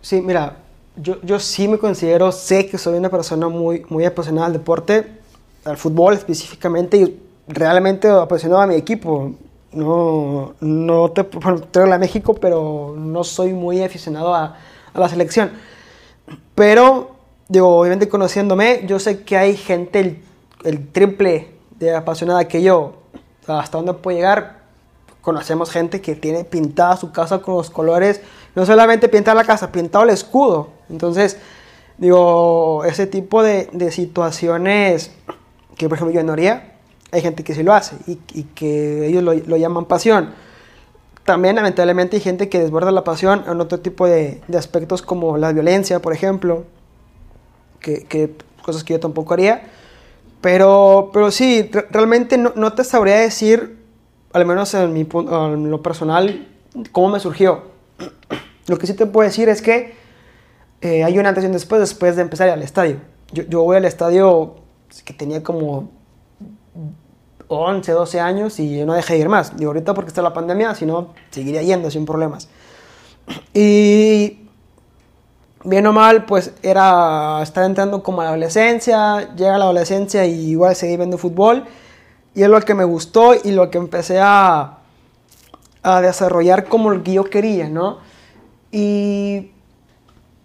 [0.00, 0.56] Sí, mira,
[1.00, 5.18] yo, yo sí me considero, sé que soy una persona muy, muy apasionada al deporte,
[5.64, 9.32] al fútbol específicamente, y realmente apasionado a mi equipo.
[9.72, 14.56] no, no te, traigo la México, pero no soy muy aficionado a,
[14.92, 15.50] a la selección.
[16.54, 17.10] Pero,
[17.48, 20.22] digo, obviamente conociéndome, yo sé que hay gente el,
[20.64, 22.94] el triple de apasionada que yo.
[23.46, 24.57] Hasta dónde puedo llegar,
[25.28, 28.22] conocemos gente que tiene pintada su casa con los colores,
[28.54, 30.70] no solamente pintar la casa, pintado el escudo.
[30.88, 31.36] Entonces,
[31.98, 35.10] digo, ese tipo de, de situaciones
[35.76, 36.76] que, por ejemplo, yo no haría,
[37.12, 40.30] hay gente que sí lo hace y, y que ellos lo, lo, llaman pasión.
[41.26, 45.36] También, lamentablemente, hay gente que desborda la pasión en otro tipo de, de aspectos como
[45.36, 46.64] la violencia, por ejemplo,
[47.80, 49.60] que, que, cosas que yo tampoco haría.
[50.40, 53.77] Pero, pero sí, realmente no, no, te sabría decir,
[54.38, 56.46] al menos en, mi, en lo personal,
[56.92, 57.62] cómo me surgió.
[58.66, 59.94] Lo que sí te puedo decir es que
[60.80, 62.96] eh, hay una antes y un después, después de empezar al estadio.
[63.32, 64.56] Yo, yo voy al estadio
[65.04, 65.90] que tenía como
[67.48, 69.56] 11, 12 años y no dejé de ir más.
[69.56, 72.48] Digo, ahorita porque está la pandemia, si no, seguiría yendo sin problemas.
[73.52, 74.48] Y
[75.64, 80.50] bien o mal, pues era estar entrando como a la adolescencia, llega la adolescencia y
[80.50, 81.64] igual seguí viendo fútbol.
[82.38, 84.78] Y es lo que me gustó y lo que empecé a,
[85.82, 87.98] a desarrollar como lo que yo quería, ¿no?
[88.70, 89.50] Y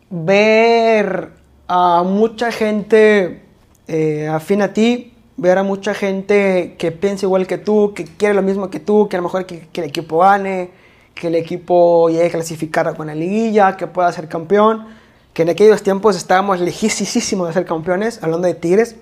[0.10, 1.34] ver
[1.68, 3.44] a mucha gente
[3.88, 8.34] eh, afín a ti, ver a mucha gente que piensa igual que tú, que quiere
[8.34, 10.72] lo mismo que tú, que a lo mejor que, que el equipo gane,
[11.14, 14.88] que el equipo llegue a clasificar con la liguilla, que pueda ser campeón,
[15.32, 18.96] que en aquellos tiempos estábamos lejísimos de ser campeones, hablando de Tigres,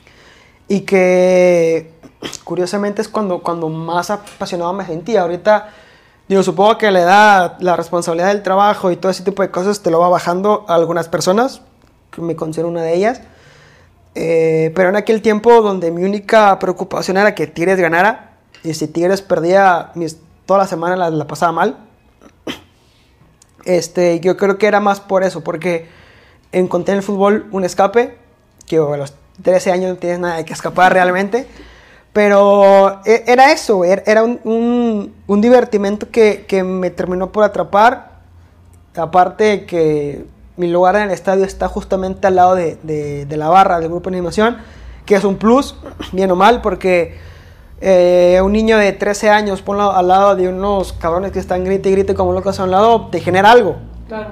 [0.66, 1.91] y que
[2.44, 5.22] curiosamente es cuando, cuando más apasionado me sentía.
[5.22, 5.70] Ahorita,
[6.28, 9.80] digo, supongo que la edad, la responsabilidad del trabajo y todo ese tipo de cosas
[9.80, 11.62] te lo va bajando a algunas personas,
[12.16, 13.20] me considero una de ellas.
[14.14, 18.86] Eh, pero en aquel tiempo donde mi única preocupación era que Tigres ganara, y si
[18.86, 19.92] Tigres perdía,
[20.46, 21.76] toda la semana la, la, pasaba mal.
[23.64, 25.88] Este, yo creo que era más por eso, porque
[26.52, 28.18] encontré en el fútbol un escape,
[28.66, 31.48] que a los 13 años no tienes nada de que escapar realmente,
[32.12, 38.20] pero era eso, era un, un, un divertimento que, que, me terminó por atrapar,
[38.94, 43.48] aparte que mi lugar en el estadio está justamente al lado de, de, de la
[43.48, 44.58] barra del grupo de animación,
[45.06, 45.74] que es un plus,
[46.12, 47.16] bien o mal, porque
[47.84, 51.88] eh, un niño de 13 años, ponlo al lado de unos cabrones que están grite
[51.88, 53.76] y grite como locos a un lado, te genera algo.
[54.06, 54.30] Claro.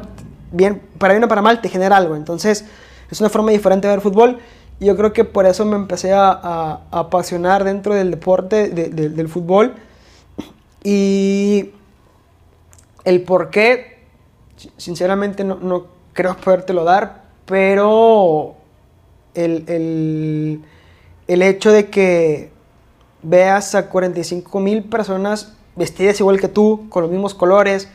[0.53, 2.15] Bien, para bien o para mal, te genera algo.
[2.15, 2.65] Entonces,
[3.11, 4.39] es una forma diferente de ver fútbol.
[4.81, 9.11] Yo creo que por eso me empecé a, a, apasionar dentro del deporte, de, de,
[9.11, 9.75] del fútbol.
[10.83, 11.71] Y
[13.05, 13.99] el por qué,
[14.79, 18.55] sinceramente, no, no creo podértelo dar, pero
[19.35, 20.61] el, el,
[21.29, 22.51] el hecho de que
[23.23, 27.89] veas a 45 mil personas vestidas igual que tú, con los mismos colores,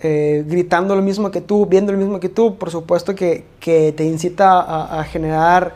[0.00, 3.92] eh, gritando lo mismo que tú, viendo lo mismo que tú, por supuesto que, que
[3.92, 4.60] te incita
[4.98, 5.74] a, generar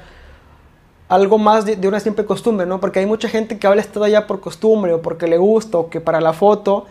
[1.10, 2.80] algo más de, de, una simple costumbre, ¿no?
[2.80, 5.90] Porque hay mucha gente que habla esto ya por costumbre o porque le gusta o
[5.90, 6.86] que para la foto,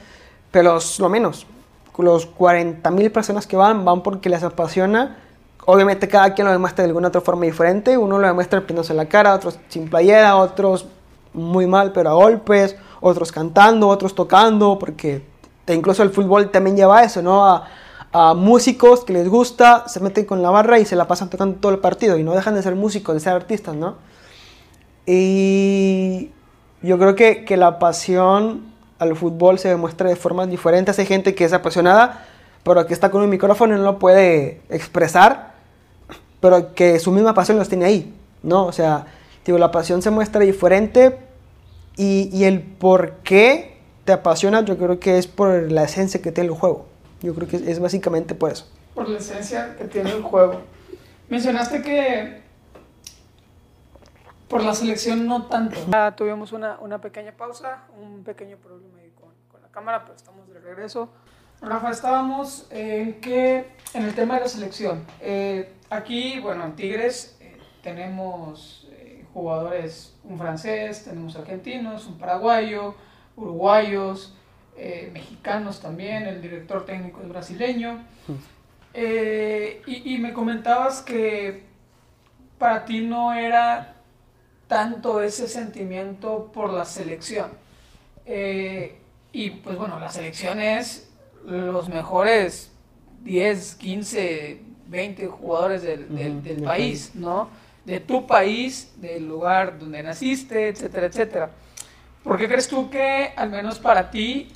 [0.51, 1.47] pero los, lo menos,
[1.97, 5.17] los 40 mil personas que van, van porque les apasiona.
[5.65, 7.97] Obviamente cada quien lo demuestra de alguna otra forma diferente.
[7.97, 10.85] Uno lo demuestra pintándose la cara, otros sin playera, otros
[11.33, 15.23] muy mal pero a golpes, otros cantando, otros tocando, porque
[15.67, 17.45] incluso el fútbol también lleva eso, ¿no?
[17.45, 17.67] A,
[18.11, 21.59] a, músicos que les gusta, se meten con la barra y se la pasan tocando
[21.59, 24.08] todo el partido y no dejan de ser músicos, de ser artistas, ¿no?
[25.11, 26.29] Y
[26.83, 30.99] yo creo que, que la pasión al fútbol se demuestra de formas diferentes.
[30.99, 32.27] Hay gente que es apasionada,
[32.61, 35.53] pero que está con un micrófono y no lo puede expresar,
[36.39, 38.67] pero que su misma pasión los tiene ahí, ¿no?
[38.67, 39.07] O sea,
[39.43, 41.17] digo, la pasión se muestra diferente
[41.97, 46.31] y, y, el por qué te apasiona, yo creo que es por la esencia que
[46.31, 46.85] tiene el juego.
[47.23, 48.67] Yo creo que es, es básicamente por eso.
[48.93, 50.61] Por la esencia que tiene el juego.
[51.29, 52.48] Mencionaste que
[54.49, 55.79] por la selección no tanto.
[55.89, 60.15] Ya tuvimos una, una, pequeña pausa, un pequeño problema ahí con, con, la cámara, pero
[60.15, 61.09] estamos de regreso.
[61.61, 65.05] Rafa, estábamos en que en el tema de la selección.
[65.21, 72.95] Eh, aquí, bueno, en Tigres eh, tenemos eh, jugadores, un francés, tenemos argentinos, un paraguayo,
[73.35, 74.35] uruguayos,
[75.11, 78.01] mexicanos también, el director técnico es brasileño.
[78.95, 81.65] Y, y me comentabas que
[82.57, 83.98] para ti no era
[84.69, 87.49] tanto ese sentimiento por la selección.
[88.25, 89.01] Eh,
[89.33, 91.11] y pues bueno, la selección es
[91.45, 92.71] los mejores
[93.23, 97.49] 10, 15, 20 jugadores del, del, del país, ¿no?
[97.83, 101.49] De tu país, del lugar donde naciste, etcétera, etcétera.
[102.23, 104.49] ¿Por qué crees tú que, al menos para ti,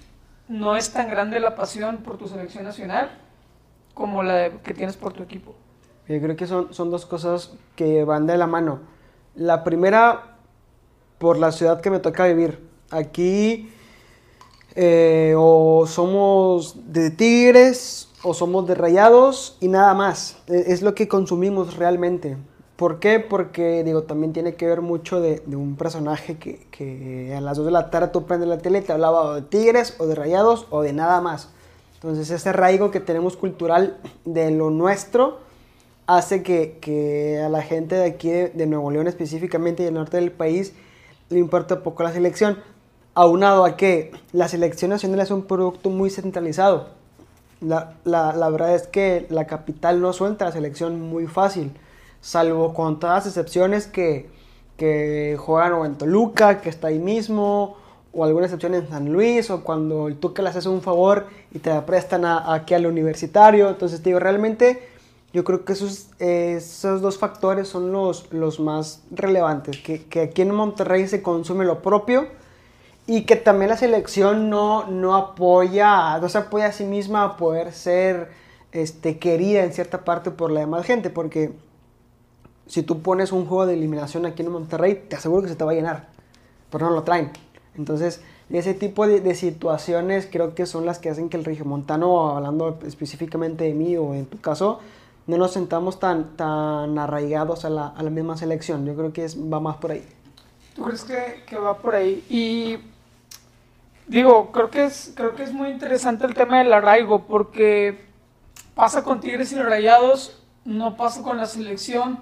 [0.47, 3.10] no es tan grande la pasión por tu selección nacional
[3.95, 5.56] como la que tienes por tu equipo?
[6.08, 8.93] Yo creo que son, son dos cosas que van de la mano.
[9.35, 10.37] La primera,
[11.17, 12.59] por la ciudad que me toca vivir.
[12.91, 13.69] Aquí
[14.75, 20.37] eh, o somos de Tigres o somos de Rayados y nada más.
[20.47, 22.37] E, es lo que consumimos realmente.
[22.75, 23.19] ¿Por qué?
[23.19, 27.67] Porque, digo, también tiene que ver mucho de, un personaje que, que, a las 2
[27.67, 30.65] de la tarde tú prendes la tele y te hablaba de Tigres o de Rayados
[30.71, 31.49] o de nada más.
[31.95, 35.39] Entonces ese arraigo que tenemos cultural de lo nuestro
[36.07, 40.17] hace que, que a la gente de aquí de, Nuevo León específicamente y del norte
[40.17, 40.73] del país
[41.29, 42.59] le importa poco la selección.
[43.15, 46.89] Aunado a que la selección nacional es un producto muy centralizado.
[47.61, 51.71] La, la, la verdad es que la capital no suelta la selección muy fácil
[52.23, 54.29] salvo con todas las excepciones que,
[54.77, 57.75] que juegan o en Toluca, que está ahí mismo,
[58.13, 61.59] o alguna excepción en San Luis, o cuando el Tuca le haces un favor y
[61.59, 63.69] te prestan aquí al universitario.
[63.69, 64.87] Entonces, digo, realmente
[65.33, 70.43] yo creo que esos, esos dos factores son los, los más relevantes, que, que, aquí
[70.43, 72.27] en Monterrey se consume lo propio
[73.07, 77.37] y que también la selección no, no apoya, no se apoya a sí misma a
[77.37, 78.31] poder ser
[78.71, 81.51] este, querida en cierta parte por la demás gente, porque
[82.67, 85.63] si tú pones un juego de eliminación aquí en Monterrey, te aseguro que se te
[85.63, 86.09] va a llenar,
[86.71, 87.31] pero no lo traen.
[87.75, 92.79] Entonces, ese tipo de, situaciones creo que son las que hacen que el regiomontano, hablando
[92.85, 94.79] específicamente de mí o en tu caso,
[95.27, 98.86] no nos sentamos tan, tan arraigados a la, a la misma selección.
[98.86, 100.05] Yo creo que es, va más por ahí.
[100.75, 102.25] ¿Tú crees que, que, va por ahí?
[102.29, 102.77] Y
[104.07, 108.05] digo, creo que, es, creo que es muy interesante el tema del arraigo, porque
[108.75, 112.19] pasa con Tigres y Rayados, no pasa con la selección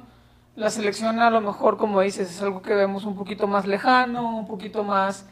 [0.56, 4.38] la selección a lo mejor, como dices, es algo que vemos un poquito más lejano,
[4.38, 5.26] un poquito más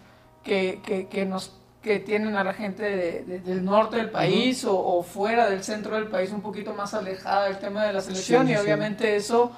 [0.43, 5.63] que, que, nos que tienen a la gente del norte del país o, fuera del
[5.63, 9.51] centro del país un poquito más alejada del tema de la selección y obviamente eso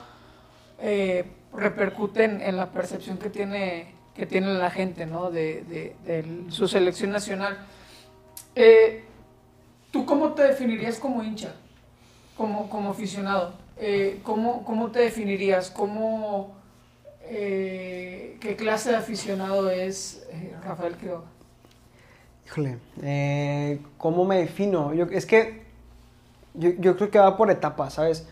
[0.79, 5.31] eh, repercute en, la percepción que tiene que tiene la gente ¿no?
[5.31, 5.95] de,
[6.49, 7.57] su selección nacional.
[8.55, 9.05] Eh,
[9.91, 11.53] ¿Tú cómo te definirías como hincha,
[12.38, 13.53] como, como aficionado?
[13.77, 15.71] Eh, ¿cómo, ¿cómo, te definirías?
[15.71, 16.55] ¿Cómo,
[17.23, 21.25] eh, ¿Qué clase de aficionado es eh, Rafael Quiroga?
[22.52, 22.78] Híjole,
[23.98, 24.94] ¿cómo me defino?
[24.94, 25.62] Yo, es que
[26.54, 28.28] yo, yo, creo que va por etapas, ¿sabes?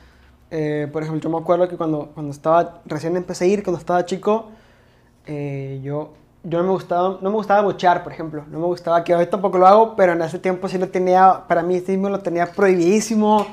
[0.49, 4.03] por ejemplo, yo me acuerdo que cuando, cuando estaba, recién empecé a ir, cuando estaba
[4.05, 4.49] chico,
[5.25, 8.43] yo, yo no me gustaba, no me gustaba bochear, por ejemplo.
[8.49, 11.43] No me gustaba, que hoy tampoco lo hago, pero en ese tiempo sí lo tenía,
[11.47, 13.47] para mí sí mismo lo tenía prohibidísimo.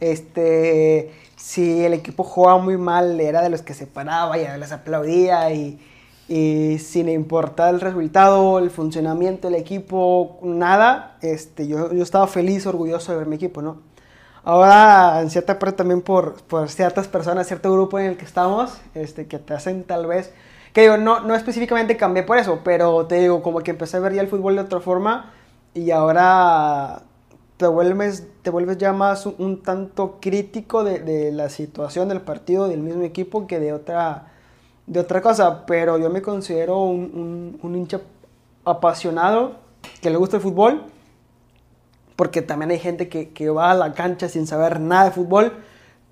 [0.00, 4.72] Este, si el equipo jugaba muy mal, era de los que se paraba y les
[4.72, 5.78] aplaudía y,
[6.28, 12.66] y sin importar el resultado, el funcionamiento del equipo, nada, este, yo, yo estaba feliz,
[12.66, 13.82] orgulloso de ver mi equipo, ¿no?
[14.46, 18.78] Ahora, en cierta parte también por, por ciertas personas, cierto grupo en el que estamos,
[18.94, 20.32] este, que te hacen tal vez,
[20.72, 24.00] que digo, no, no específicamente cambié por eso, pero te digo, como que empecé a
[24.00, 25.32] ver ya el fútbol de otra forma
[25.74, 27.02] y ahora
[27.56, 32.68] te vuelves, te vuelves ya más un, tanto crítico de, de, la situación del partido
[32.68, 34.28] del mismo equipo que de otra,
[34.86, 35.66] de otra cosa.
[35.66, 38.00] Pero yo me considero un, un, hincha
[38.64, 39.56] apasionado
[40.00, 40.84] que le gusta el fútbol,
[42.16, 45.52] porque también hay gente que, que, va a la cancha sin saber nada de fútbol,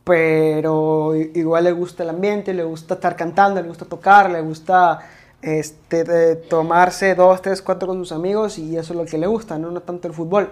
[0.04, 5.00] pero igual le gusta el ambiente, le gusta estar cantando, le gusta tocar, le gusta
[5.40, 9.58] este, tomarse dos, tres, cuatro con sus amigos y eso es lo que le gusta,
[9.58, 10.50] no, no tanto el fútbol.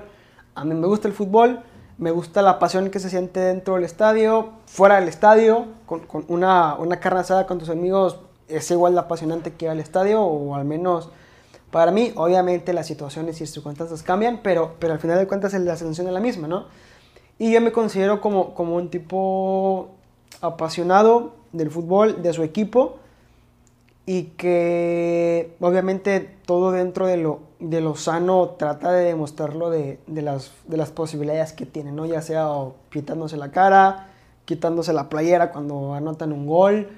[0.55, 1.61] A mí me gusta el fútbol,
[2.03, 6.75] me gusta la pasión que se siente dentro del estadio, fuera del estadio, con, una,
[6.75, 10.65] una carne asada con tus amigos es igual de apasionante que al estadio, o al
[10.65, 11.11] menos
[11.71, 15.77] para mí, obviamente las situaciones y circunstancias cambian, pero, pero al final de cuentas la
[15.77, 16.67] sensación es la misma, ¿no?
[17.39, 19.91] Y yo me considero como, como un tipo
[20.41, 22.97] apasionado del fútbol, de su equipo,
[24.07, 30.23] y que obviamente todo dentro de lo, de lo sano trata de demostrarlo de, de,
[30.23, 32.07] las, de las posibilidades que tiene, ¿no?
[32.07, 32.49] ya sea
[32.91, 34.09] quitándose la cara,
[34.45, 36.89] quitándose la playera cuando anotan un gol,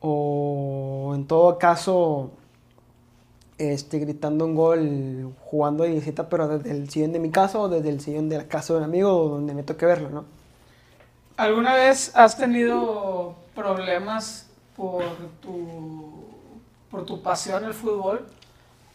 [0.00, 2.30] o en todo caso
[3.58, 7.68] este, gritando un gol jugando de visita, pero desde el sillón de mi casa o
[7.68, 10.24] desde el sillón de la casa de un amigo donde me toque verlo, ¿no?
[11.36, 15.02] ¿Alguna vez has tenido problemas por
[15.40, 16.24] tu
[16.94, 18.24] por tu pasión el fútbol.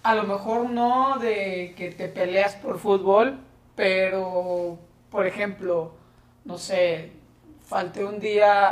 [0.09, 3.37] A lo mejor no de que te peleas por fútbol,
[3.75, 4.79] pero,
[5.11, 5.91] por ejemplo,
[6.45, 7.11] no sé,
[7.67, 8.69] falté un día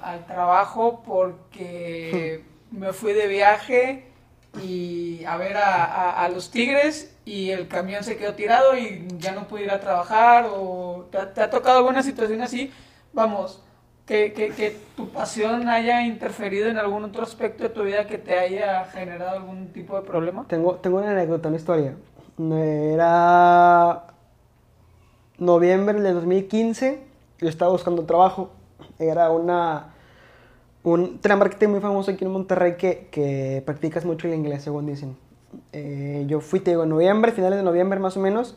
[0.00, 4.12] al trabajo porque me fui de viaje
[4.62, 9.48] y a ver a, los Tigres y el camión se quedó tirado y ya no
[9.48, 12.72] pude ir a trabajar o te, ha tocado alguna situación así,
[13.12, 13.60] vamos,
[14.10, 18.18] que, que, que, tu pasión haya interferido en algún otro aspecto de tu vida que
[18.18, 20.46] te haya generado algún tipo de problema?
[20.48, 21.94] Tengo, tengo una anécdota, una historia.
[22.36, 24.06] Era
[25.38, 26.98] noviembre de 2015,
[27.38, 28.50] yo estaba buscando trabajo,
[28.98, 29.94] era una
[30.82, 35.16] un telemarketing muy famoso aquí en Monterrey que, que practicas mucho el inglés, según dicen.
[35.72, 38.56] Eh, yo fui, te digo, en noviembre, finales de noviembre más o menos,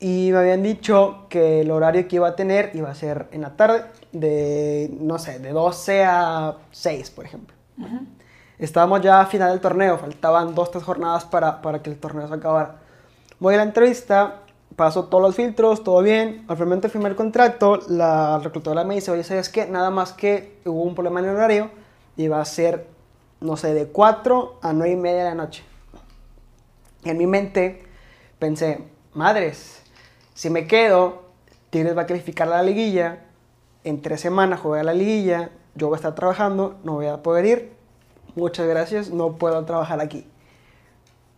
[0.00, 3.42] y me habían dicho que el horario que iba a tener iba a ser en
[3.42, 7.54] la tarde, de, no sé, de 12 a 6, por ejemplo.
[8.58, 12.26] Estábamos ya a final del torneo, faltaban dos, tres jornadas para, para que el torneo
[12.28, 12.76] se acabara.
[13.38, 14.42] Voy a la entrevista
[14.78, 16.44] paso todos los filtros, todo bien.
[16.46, 19.66] Al momento de firmar el contrato, la reclutadora me dice, oye, ¿sabes qué?
[19.66, 21.70] Nada más que hubo un problema en el horario
[22.16, 22.86] y va a ser,
[23.40, 25.64] no sé, de 4 a 9 y media de la noche.
[27.04, 27.84] Y en mi mente
[28.38, 28.84] pensé,
[29.14, 29.77] madres,
[30.38, 31.22] si me quedo,
[31.70, 33.24] Tigres va a calificar la liguilla,
[33.82, 37.44] en tres semanas juega la liguilla, yo voy a estar trabajando, no voy a poder
[37.44, 37.72] ir,
[38.36, 40.28] muchas gracias, no puedo trabajar aquí.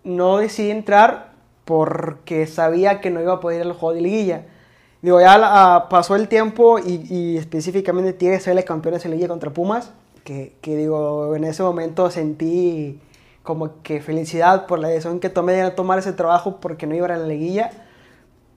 [0.05, 1.33] No decidí entrar
[1.65, 4.43] porque sabía que no iba a poder ir al juego de liguilla.
[5.01, 9.51] Digo, ya ah, pasó el tiempo y, específicamente tiene ser el campeón de liguilla contra
[9.51, 9.93] Pumas,
[10.25, 13.01] que, que, digo, en ese momento sentí
[13.45, 17.07] como que felicidad por la decisión que tomé de tomar ese trabajo porque no iba
[17.07, 17.71] a la liguilla.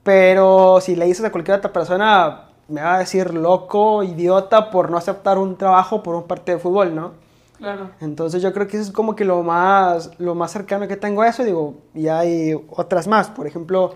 [0.04, 4.90] Pero si le dices a cualquier otra persona, me va a decir loco, idiota por
[4.90, 7.12] no aceptar un trabajo por un partido de fútbol, ¿no?
[7.58, 7.90] Claro.
[8.00, 11.22] Entonces yo creo que eso es como que lo más, lo más cercano que tengo
[11.22, 13.94] a eso, digo, y hay otras más, por ejemplo,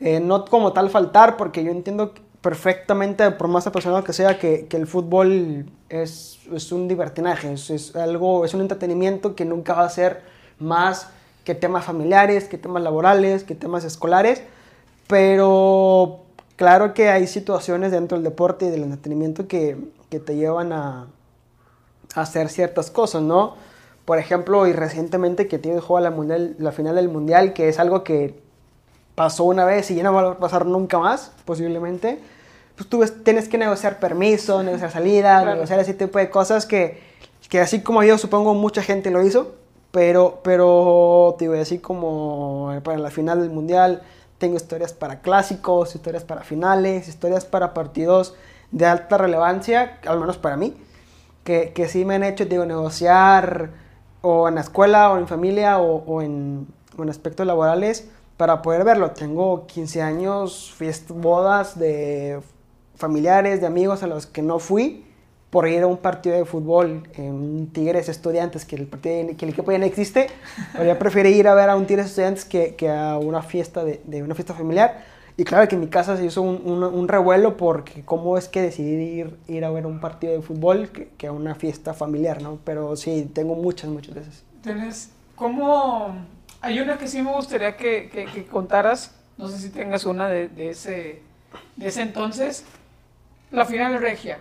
[0.00, 4.66] eh, no como tal faltar, porque yo entiendo perfectamente, por más apasionado que sea, que,
[4.66, 9.74] que el fútbol es, es un divertinaje, es, es, algo, es un entretenimiento que nunca
[9.74, 10.22] va a ser
[10.58, 11.08] más
[11.44, 14.42] que temas familiares, que temas laborales, que temas escolares,
[15.06, 16.24] pero
[16.56, 19.76] claro que hay situaciones dentro del deporte y del entretenimiento que,
[20.10, 21.08] que te llevan a,
[22.14, 23.56] hacer ciertas cosas, ¿no?
[24.04, 27.78] Por ejemplo, y recientemente que tiene juego la, mundial, la final del mundial, que es
[27.78, 28.38] algo que
[29.14, 32.20] pasó una vez y ya no va a pasar nunca más, posiblemente.
[32.76, 37.00] Pues tú tienes que negociar permiso, negociar salida, negociar ese tipo de cosas que,
[37.48, 39.54] que así como yo supongo mucha gente lo hizo,
[39.90, 44.02] pero, pero digo, así como para la final del mundial,
[44.44, 48.34] tengo historias para clásicos, historias para finales, historias para partidos
[48.72, 50.76] de alta relevancia, al menos para mí
[51.44, 53.70] que, que sí me han hecho, digo, negociar
[54.20, 56.66] o en la escuela o en familia o, o, en,
[56.98, 59.12] en, aspectos laborales para poder verlo.
[59.12, 62.42] Tengo 15 años, fiestas, bodas de
[62.96, 65.06] familiares, de amigos a los que no fui
[65.54, 69.52] por ir a un partido de fútbol en Tigres Estudiantes, que el, partido, que el
[69.52, 70.26] equipo ya no existe.
[70.84, 74.00] Yo prefiero ir a ver a un Tigres Estudiantes que, que a una fiesta, de,
[74.04, 75.04] de una fiesta familiar.
[75.36, 78.62] Y claro que en mi casa se hizo un, un, revuelo porque cómo es que
[78.62, 82.42] decidí ir, ir a ver un partido de fútbol que, que, a una fiesta familiar,
[82.42, 82.58] ¿no?
[82.64, 84.42] Pero sí, tengo muchas, muchas veces.
[84.60, 86.16] ¿Tienes, cómo?
[86.62, 90.48] Hay una que sí me gustaría que, que, contaras, no sé si tengas una de,
[90.48, 91.22] de, ese,
[91.76, 92.64] de ese entonces,
[93.52, 94.38] la final regia.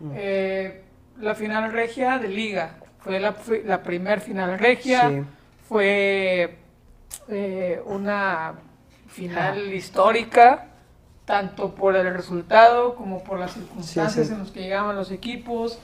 [0.00, 0.12] Mm.
[0.14, 0.84] Eh,
[1.20, 3.34] la final regia de liga, fue la,
[3.64, 5.22] la primer final regia, sí.
[5.68, 6.58] fue
[7.28, 8.54] eh, una
[9.08, 10.66] final histórica,
[11.24, 15.78] tanto por el resultado como por las circunstancias en las que llegaban los equipos.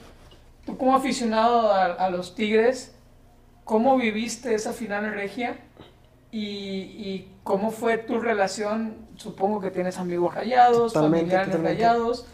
[0.67, 2.95] Tú como aficionado a, los Tigres,
[3.65, 5.57] ¿cómo viviste esa final regia?
[6.33, 12.27] Y, y, cómo fue tu relación, supongo que tienes amigos rayados, familiares rayados,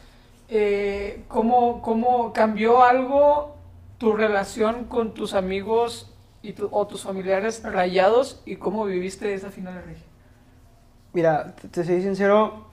[0.48, 3.56] eh, ¿cómo, ¿cómo, cambió algo
[3.98, 9.82] tu relación con tus amigos y o tus familiares rayados y cómo viviste esa final
[9.84, 10.04] regia?
[11.12, 12.66] Mira, te, soy sincero,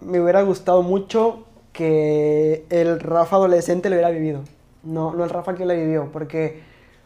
[0.00, 4.42] me hubiera gustado mucho que el Rafa adolescente lo hubiera vivido.
[4.82, 6.62] No, no el Rafa que la vivió, porque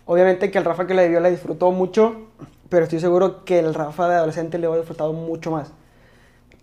[0.07, 2.29] obviamente que el Rafa que la vivió la disfrutó mucho,
[2.69, 5.73] pero estoy seguro que el Rafa de adolescente le hubiera disfrutado mucho más.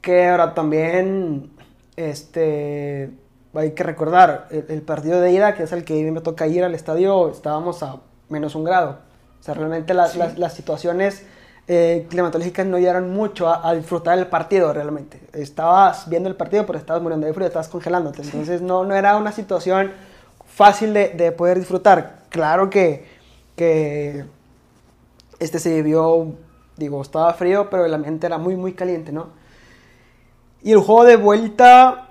[0.02, 1.52] Que ahora también,
[1.98, 3.12] este,
[3.54, 6.76] hay que recordar, el, partido de ida, que es el que me toca ir al
[6.76, 7.98] estadio, estábamos a
[8.30, 9.00] menos un grado.
[9.40, 11.26] O sea, realmente las, las, las situaciones
[11.68, 15.20] eh, climatológicas no ayudaron mucho a, disfrutar el partido realmente.
[15.34, 18.22] Estabas viendo el partido, pero estabas muriendo de frío, estabas congelándote.
[18.22, 19.92] Entonces no, no era una situación
[20.46, 22.20] fácil de, de poder disfrutar.
[22.30, 23.06] Claro que,
[23.56, 24.26] que
[25.40, 26.34] este se vivió,
[26.78, 29.30] digo, estaba frío, pero el ambiente era muy, muy caliente, ¿no?
[30.62, 32.10] Y el juego de vuelta,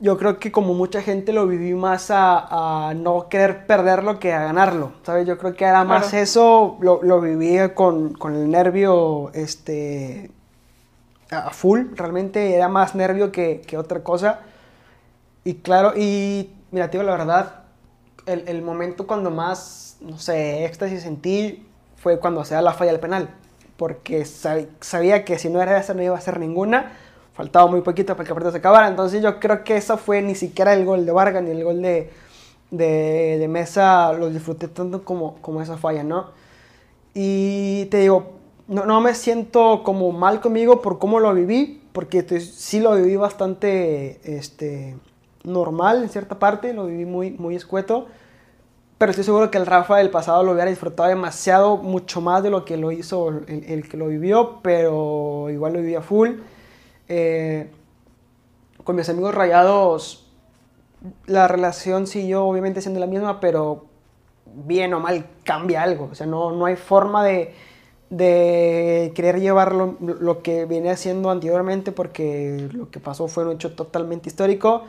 [0.00, 4.32] yo creo que como mucha gente lo viví más a, a no querer perderlo que
[4.32, 5.26] a ganarlo, ¿sabes?
[5.26, 6.22] Yo creo que era más Claro.
[6.22, 10.30] eso, lo, lo vivía con, con el nervio, este,
[11.30, 14.40] a full, realmente era más nervio que, que otra cosa.
[15.44, 17.54] Y claro, y mira, digo la verdad,
[18.26, 22.92] el, el momento cuando más, no sé, éxtasis sentí fue cuando se da la falla
[22.92, 23.30] del penal.
[23.76, 26.92] Porque sab- sabía que si no era esa no iba a ser ninguna.
[27.38, 28.88] Faltaba muy poquito para que el partido se acabara.
[28.88, 31.80] Entonces yo creo que eso fue ni siquiera el gol de Vargas ni el gol
[31.80, 32.10] de,
[32.72, 34.12] de, de Mesa.
[34.12, 36.26] Los disfruté tanto como, como esa falla, ¿no?
[37.14, 38.32] Y te digo,
[38.68, 42.94] no, no me siento como mal conmigo por cómo lo viví, porque te- sí lo
[42.96, 44.96] viví bastante este,
[45.44, 48.06] normal en cierta parte, lo viví muy, muy escueto,
[48.98, 52.50] pero estoy seguro que el Rafa del pasado lo hubiera disfrutado demasiado, mucho más de
[52.50, 56.30] lo que lo hizo el, el que lo vivió, pero igual lo vivía full.
[57.08, 57.70] Eh,
[58.84, 60.26] con mis amigos rayados,
[61.26, 63.86] la relación siguió obviamente siendo la misma, pero
[64.46, 66.08] bien o mal cambia algo.
[66.10, 67.54] O sea, no, no hay forma de,
[68.10, 73.52] de querer llevar lo, lo que venía haciendo anteriormente porque lo que pasó fue un
[73.52, 74.84] hecho totalmente histórico.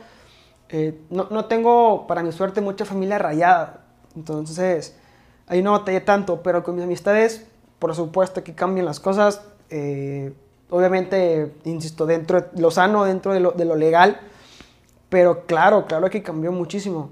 [0.70, 3.84] Eh, no, no tengo, para mi suerte, mucha familia rayada.
[4.16, 4.96] Entonces,
[5.46, 7.46] ahí no batallé tanto, pero con mis amistades,
[7.78, 9.42] por supuesto que cambian las cosas.
[9.70, 10.32] Eh,
[10.70, 14.20] obviamente, insisto, dentro de lo sano, dentro de lo, de lo legal.
[15.08, 17.10] Pero claro, claro que cambió muchísimo.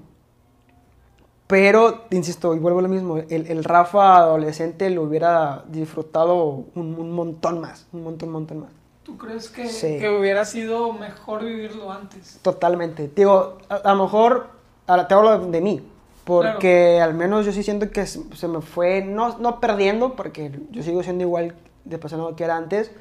[1.47, 6.95] Pero, insisto, y vuelvo a lo mismo, el, el Rafa adolescente lo hubiera disfrutado un,
[6.99, 8.69] un montón más, un montón, un montón más.
[9.03, 9.97] ¿Tú crees que, Sí.
[9.97, 12.37] que hubiera sido mejor vivirlo antes?
[12.43, 13.09] Totalmente.
[13.15, 14.49] Digo, a, a lo mejor,
[14.85, 15.81] ahora te hablo de mí,
[16.23, 20.83] porque al menos yo sí siento que se, me fue, no, no perdiendo, porque yo
[20.83, 22.91] sigo siendo igual de apasionado que era antes,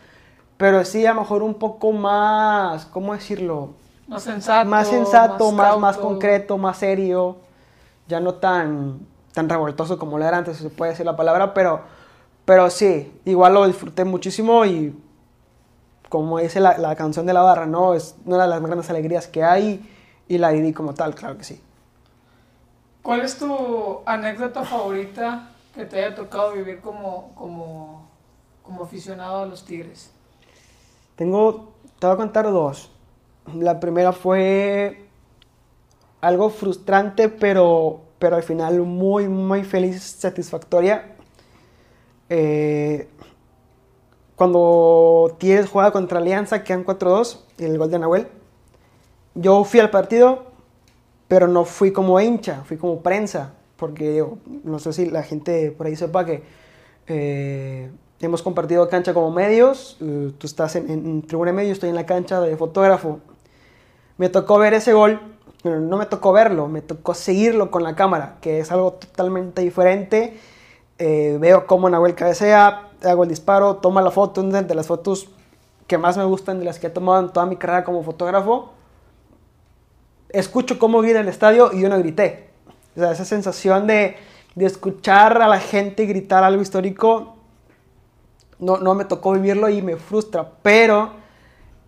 [0.59, 3.70] pero sí a lo mejor un poco más, ¿cómo decirlo?
[4.09, 4.68] Más sensato.
[4.68, 7.36] más sensato, más, concreto, más serio,
[8.09, 11.54] ya no tan, tan revoltoso como lo era antes, si se puede decir la palabra,
[11.54, 11.82] pero,
[12.44, 14.98] pero sí, igual lo disfruté muchísimo y
[16.09, 17.94] como dice la, la canción de la barra, ¿no?
[17.94, 19.88] Es una de las grandes alegrías que hay
[20.26, 21.62] y la viví como tal, claro que sí.
[23.02, 28.09] ¿Cuál es tu anécdota favorita que te haya tocado vivir como, como,
[28.64, 30.11] como aficionado a los Tigres?
[31.18, 32.92] Tengo, te voy a contar dos.
[33.52, 35.08] La primera fue
[36.20, 41.16] algo frustrante, pero, pero al final muy, muy feliz, satisfactoria.
[42.28, 43.08] Eh,
[44.36, 48.28] cuando Tigres juega contra Alianza, quedan 4-2, y el gol de Nahuel.
[49.34, 50.52] Yo fui al partido,
[51.26, 54.24] pero no fui como hincha, fui como prensa, porque
[54.62, 56.44] no sé si la gente por ahí sepa que
[57.08, 57.90] eh,
[58.26, 61.88] hemos compartido cancha como medios, eh, tú estás en, en tribuna de medio, yo estoy
[61.88, 63.20] en la cancha de fotógrafo.
[64.16, 65.20] Me tocó ver ese gol,
[65.62, 69.62] bueno, no me tocó verlo, me tocó seguirlo con la cámara, que es algo totalmente
[69.62, 70.38] diferente.
[70.98, 75.28] Eh, veo cómo Nahuel cabecea, hago el disparo, toma la foto, una de las fotos
[75.86, 78.72] que más me gustan, de las que he tomado en toda mi carrera como fotógrafo.
[80.28, 82.50] Escucho cómo grita el estadio y yo no grité.
[82.96, 84.16] O sea, esa sensación de,
[84.54, 87.38] de escuchar a la gente gritar algo histórico,
[88.59, 91.11] no, no me tocó vivirlo y me frustra, pero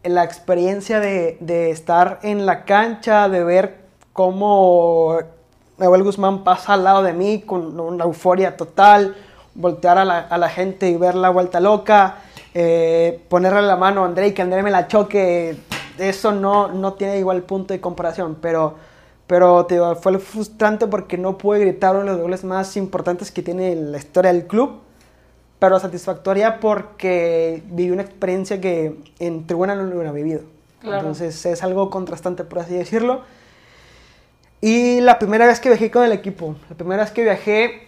[0.02, 3.80] la experiencia de, de estar en la cancha, de ver
[4.12, 5.18] cómo
[5.78, 9.16] Nahuel Guzmán pasa al lado de mí con una euforia total,
[9.54, 12.16] voltear a la, a la gente y ver la vuelta loca,
[12.54, 15.56] eh, ponerle la mano a André y que André me la choque,
[15.98, 18.74] eso no, no tiene igual punto de comparación, pero,
[19.26, 19.66] pero
[20.00, 23.98] fue frustrante porque no pude gritar uno de los goles más importantes que tiene la
[23.98, 24.80] historia del club,
[25.60, 30.40] pero satisfactoria porque viví una experiencia que en tribuna no lo hubiera vivido.
[30.80, 30.98] Claro.
[30.98, 33.20] Entonces es algo contrastante, por así decirlo.
[34.62, 37.86] Y la primera vez que viajé con el equipo, la primera vez que viajé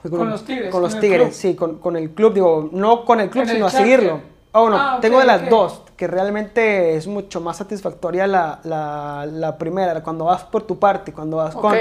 [0.00, 1.32] fue Con los Tigres, Con los con Tigres, club.
[1.34, 4.20] sí, con, con el club, digo, no con el club, En el sino a seguirlo.
[4.52, 8.60] Ah, bueno, Ah, ok, tengo de las dos, que realmente es mucho más satisfactoria la,
[8.64, 11.74] la, la primera, cuando vas por tu parte, cuando vas con.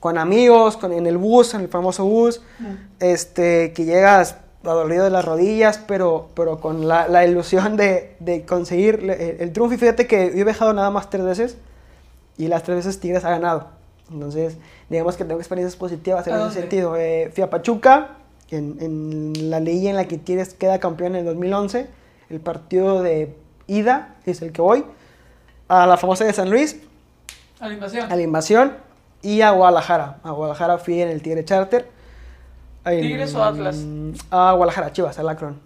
[0.00, 2.42] Con amigos, con, en el bus, en el famoso bus,
[3.00, 8.44] este, que llegas adolorido de las rodillas, pero, pero con la, la ilusión de, de
[8.44, 9.74] conseguir el, el triunfo.
[9.74, 11.56] Y fíjate que yo he viajado nada más tres veces
[12.36, 13.68] y las tres veces Tigres ha ganado.
[14.12, 14.56] Entonces,
[14.88, 16.96] digamos que tengo experiencias positivas en ¿A ese sentido.
[16.96, 18.16] Eh, fui a Pachuca,
[18.50, 21.88] en, en la liga en la que Tigres queda campeón en el 2011.
[22.30, 23.36] El partido de
[23.68, 24.84] ida es el que voy.
[25.68, 26.76] A la famosa de San Luis,
[27.58, 28.12] A la invasión.
[28.12, 28.72] a la invasión
[29.26, 30.18] y a Guadalajara.
[30.22, 31.88] A Guadalajara fui en el Tigre Charter.
[32.84, 33.76] En- ¿Tigres o Atlas?
[34.30, 35.58] A Guadalajara, Chivas, al Akron.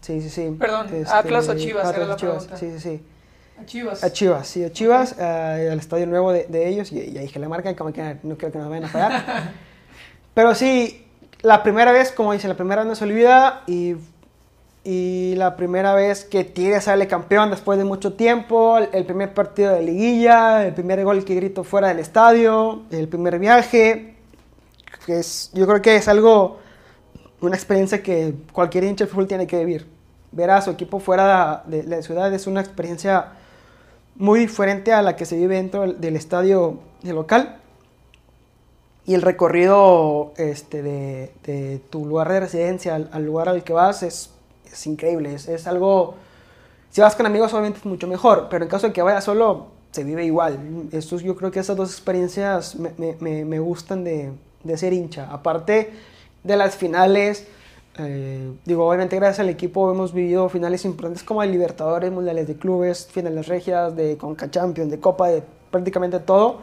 [0.00, 0.56] Sí, sí, sí.
[0.58, 2.56] Perdón, Atlas o Chivas, era la Chivas, pregunta.
[2.56, 3.02] Sí, sí, sí.
[3.60, 4.04] A Chivas.
[4.04, 7.26] A Chivas, sí, a Chivas, eh, al estadio nuevo de, de ellos, y, y ahí
[7.26, 9.52] dije la marca, como que no creo que nos vayan a pagar.
[10.34, 11.06] Pero sí,
[11.42, 13.94] la primera vez, como dice, la primera vez no se olvida, y,
[14.84, 19.72] y la primera vez que Tigres sale campeón después de mucho tiempo, el, primer partido
[19.72, 24.14] de liguilla, el primer gol que grito fuera del estadio, el primer viaje,
[25.06, 26.58] que es, yo creo que es algo,
[27.40, 29.86] una experiencia que cualquier hincha de fútbol tiene que vivir.
[30.32, 33.32] Ver a su equipo fuera de, la ciudad es una experiencia
[34.16, 37.56] muy diferente a la que se vive dentro del, del estadio local.
[39.06, 43.72] Y el recorrido este, de, de tu lugar de residencia al, al lugar al que
[43.72, 44.33] vas es,
[44.70, 45.34] es increíble.
[45.34, 46.14] Es, es, algo.
[46.90, 48.48] Si vas con amigos, obviamente es mucho mejor.
[48.50, 50.58] Pero en caso de que vayas solo, se vive igual.
[50.92, 55.28] Estos, yo creo que esas dos experiencias me, me, me gustan de, de, ser hincha.
[55.30, 55.92] Aparte
[56.42, 57.46] de las finales.
[57.98, 62.56] Eh, digo, obviamente gracias al equipo hemos vivido finales importantes como el Libertadores, Mundiales de
[62.56, 66.58] Clubes, finales regias, de Conca Champions, de Copa, de prácticamente todo.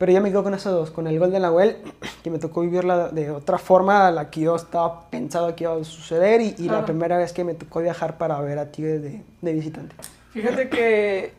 [0.00, 1.76] Pero yo me quedo con esos dos, con el gol de Nahuel,
[2.24, 5.74] que me tocó vivirla de otra forma a la que yo estaba pensado que iba
[5.74, 6.80] a suceder y, y claro.
[6.80, 9.94] la primera vez que me tocó viajar para ver a Tigres de, de visitante.
[10.32, 11.34] Fíjate que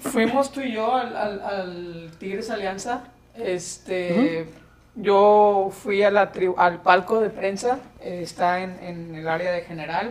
[0.00, 3.04] fuimos tú y yo al, al, al Tigres Alianza.
[3.36, 4.62] Este, uh -huh.
[4.96, 9.52] Yo fui a la tri al palco de prensa, eh, está en, en, el área
[9.52, 10.10] de general,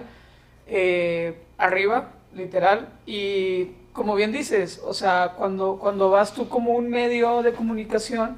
[0.66, 6.90] eh, arriba, literal, y como bien dices, o sea, cuando, cuando vas tú como un
[6.90, 8.38] medio de comunicación,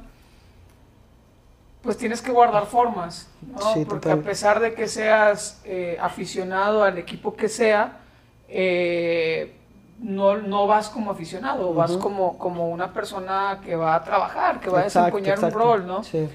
[1.82, 3.74] pues tienes que guardar formas, ¿no?
[3.74, 4.20] Sí, Porque total.
[4.20, 8.00] a pesar de que seas eh, aficionado al equipo que sea,
[8.48, 9.54] eh,
[10.00, 11.78] no, no vas como aficionado, uh -huh.
[11.78, 15.58] vas como, como una persona que va a trabajar, que va a desempeñar exacto.
[15.58, 16.04] un rol, ¿no?
[16.04, 16.30] Sí.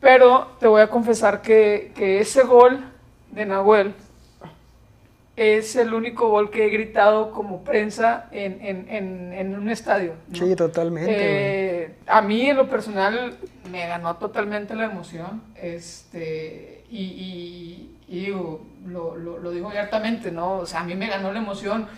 [0.00, 2.80] Pero te voy a confesar que, que ese gol
[3.32, 3.94] de Nahuel
[5.40, 10.12] es el único gol que he gritado como prensa en, en, en, en un estadio.
[10.28, 10.36] ¿no?
[10.36, 11.14] Sí, totalmente.
[11.16, 13.38] Eh, a mí, en lo personal,
[13.70, 15.42] me ganó totalmente la emoción.
[15.54, 20.58] Este, y, y, y digo, lo, lo, lo, digo abiertamente, ¿no?
[20.58, 21.88] O sea, a mí me ganó la emoción.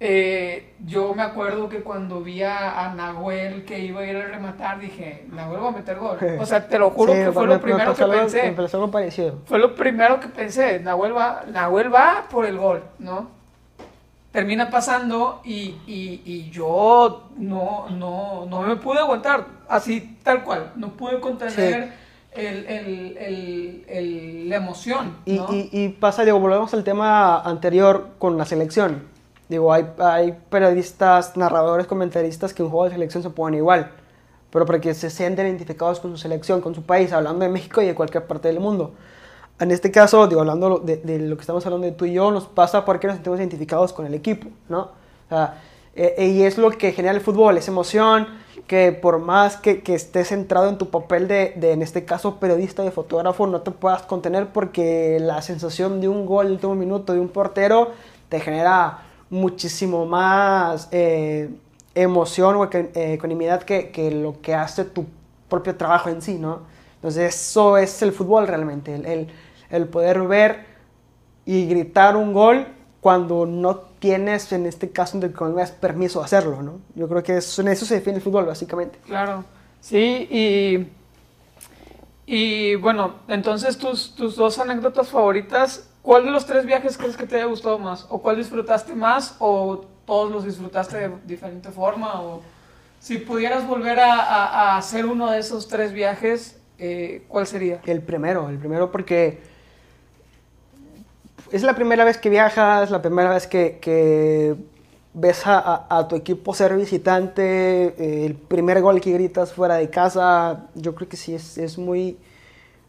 [0.00, 4.26] Eh, yo me acuerdo que cuando vi a, a, Nahuel que iba a ir a
[4.26, 6.18] rematar, dije, Nahuel va a meter gol.
[6.40, 8.54] O sea, te lo juro sí, que fue lo primero que pensé.
[9.46, 10.80] Fue lo primero que pensé.
[10.80, 13.28] Nahuel va, Nahuel va por el gol, ¿no?
[14.32, 20.72] Termina pasando y, y, y yo no, no, no me pude aguantar, así tal cual.
[20.74, 21.84] No pude contener.
[21.84, 21.90] Sí.
[22.32, 25.18] El, el, el, el, la emoción.
[25.24, 25.46] ¿no?
[25.52, 29.13] Y, y, y, pasa, digo, volvemos al tema anterior con la selección.
[29.48, 33.90] Digo, hay, hay periodistas, narradores, comentaristas que en juego de selección se ponen igual,
[34.50, 37.82] pero para que se sienten identificados con su selección, con su país, hablando de México
[37.82, 38.92] y de cualquier parte del mundo.
[39.60, 42.30] En este caso, digo, hablando de, de lo que estamos hablando de tú y yo,
[42.30, 44.80] nos pasa porque nos sentimos identificados con el equipo, ¿no?
[44.80, 45.60] O sea,
[45.94, 48.26] eh, y es lo que genera el fútbol, es emoción,
[48.66, 52.40] que por más que, que estés centrado en tu papel de, de, en este caso,
[52.40, 56.74] periodista, de fotógrafo, no te puedas contener porque la sensación de un gol de último
[56.74, 57.92] minuto de un portero
[58.28, 59.02] te genera
[59.34, 61.50] muchísimo más eh,
[61.94, 65.06] emoción o ecuanimidad que, que, lo que hace tu
[65.48, 66.62] propio trabajo en sí, ¿no?
[66.96, 69.28] Entonces eso es el fútbol realmente, el,
[69.68, 70.66] el, poder ver
[71.44, 72.66] y gritar un gol
[73.00, 76.80] cuando no tienes, en este caso, Colombia, permiso de hacerlo, ¿no?
[76.94, 78.98] Yo creo que eso, en eso se define el fútbol, básicamente.
[79.04, 79.44] Claro,
[79.80, 80.88] sí, y,
[82.24, 87.26] y bueno, entonces tus, tus dos anécdotas favoritas ¿Cuál de los tres viajes crees que
[87.26, 88.06] te haya gustado más?
[88.10, 89.36] ¿O cuál disfrutaste más?
[89.38, 92.20] ¿O todos los disfrutaste de diferente forma?
[92.20, 92.42] ¿O
[93.00, 97.80] si pudieras volver a, hacer uno de esos tres viajes, eh, ¿cuál sería?
[97.86, 99.40] El primero, el primero porque
[101.50, 104.56] es la primera vez que viajas, la primera vez que,
[105.14, 109.88] ves a, a, tu equipo ser visitante, eh, el primer gol que gritas fuera de
[109.88, 112.18] casa, yo creo que sí es, es muy,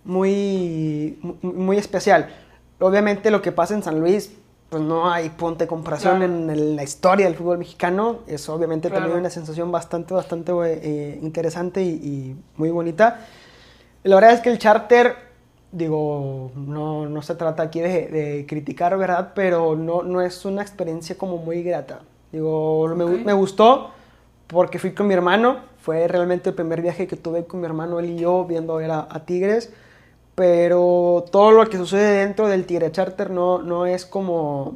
[0.04, 2.30] muy, muy especial
[2.80, 4.32] obviamente lo que pasa en San Luis,
[4.70, 6.34] pues no hay punto de comparación claro.
[6.34, 8.20] en, la historia del fútbol mexicano.
[8.28, 9.04] Es obviamente claro.
[9.04, 13.22] también una sensación bastante, bastante eh, interesante y, y, muy bonita.
[14.04, 15.16] La verdad es que el charter,
[15.72, 19.32] digo, no, no se trata aquí de, de, criticar, ¿verdad?
[19.36, 22.02] Pero no, no es una experiencia como muy grata.
[22.32, 22.98] Digo, okay.
[22.98, 23.92] me, me gustó
[24.48, 25.60] porque fui con mi hermano.
[25.80, 28.78] Fue realmente el primer viaje que tuve con mi hermano, él y yo, viendo a
[28.78, 29.72] ver a, a Tigres
[30.36, 34.76] pero todo lo que sucede dentro del Tigre Charter no, no es como,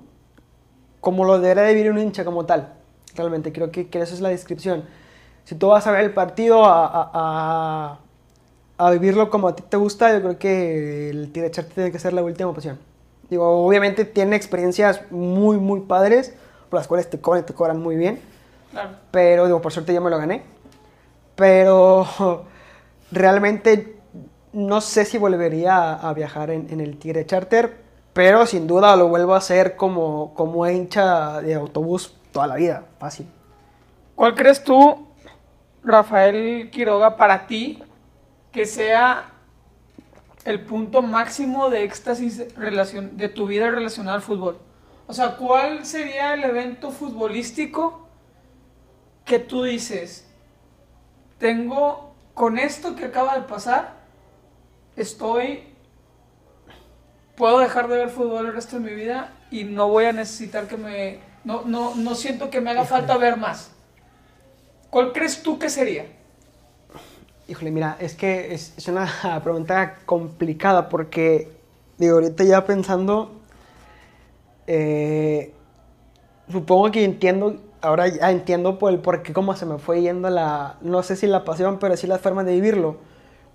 [1.01, 2.73] como lo debería de vivir un hincha como tal.
[3.15, 4.85] Realmente, creo que, que esa es la descripción.
[5.43, 7.99] Si tú vas a ver el partido a, a,
[8.77, 11.99] a, vivirlo como a ti te gusta, yo creo que el Tigre Charter tiene que
[11.99, 12.79] ser la última opción.
[13.29, 16.33] Digo, obviamente tiene experiencias muy, muy padres,
[16.69, 18.21] por las cuales te cobran te cobran muy bien.
[18.71, 18.91] Claro.
[19.11, 20.43] Pero, digo, por suerte ya me lo gané.
[21.35, 22.07] Pero
[23.11, 23.98] realmente
[24.53, 27.83] no sé si volvería a, viajar en, en el Tigre Charter,
[28.13, 32.85] pero sin duda lo vuelvo a hacer como, como hincha de autobús toda la vida,
[32.99, 33.27] fácil.
[34.15, 35.07] ¿Cuál crees tú,
[35.83, 37.81] Rafael Quiroga, para ti
[38.51, 39.31] que sea
[40.45, 44.57] el punto máximo de éxtasis relacion- de tu vida relacionada al fútbol?
[45.07, 48.07] O sea, ¿cuál sería el evento futbolístico
[49.25, 50.27] que tú dices,
[51.37, 53.98] tengo con esto que acaba de pasar,
[55.03, 55.63] estoy,
[57.35, 60.67] puedo dejar de ver fútbol el resto de mi vida y no voy a necesitar
[60.67, 63.71] que me, no, no, no siento que me haga falta ver más?
[64.89, 66.05] ¿Cuál crees tú que sería?
[67.47, 69.09] Híjole, mira, es que es, es una
[69.43, 71.51] pregunta complicada porque,
[71.97, 73.31] digo, ahorita ya pensando,
[74.67, 75.53] eh,
[76.51, 80.29] supongo que entiendo, ahora ya entiendo por el por qué cómo se me fue yendo
[80.29, 82.97] la, no sé si la pasión, pero sí las formas de vivirlo.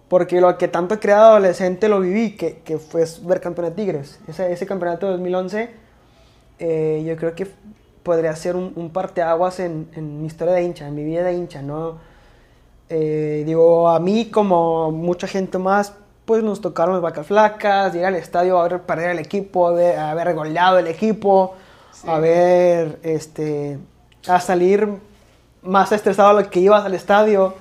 [0.08, 3.74] Porque lo que tanto he creado adolescente lo viví, que, que fue ver campeón de
[3.74, 4.20] Tigres.
[4.28, 5.70] Ese, ese campeonato de 2011,
[6.58, 7.46] eh, yo creo que
[8.02, 11.32] podría ser un, un parteaguas en, en mi historia de hincha, en mi vida de
[11.34, 11.96] hincha, ¿no?
[12.90, 15.94] Eh, digo, a mí como mucha gente más,
[16.26, 19.72] pues nos tocaron las vacas flacas, ir al estadio a ver perder el equipo, a
[19.72, 21.54] ver, a haber goleado el equipo,
[21.92, 22.08] Sí.
[22.10, 23.78] a ver, este,
[24.26, 24.88] a salir
[25.62, 27.54] más estresado de lo que ibas al estadio.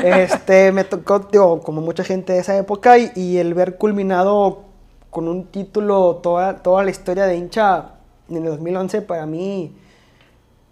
[0.00, 4.64] Este, me tocó, digo, como mucha gente de esa época, y, y el ver culminado
[5.10, 7.94] con un título toda, toda la historia de hincha
[8.28, 9.74] en el 2011 para mí,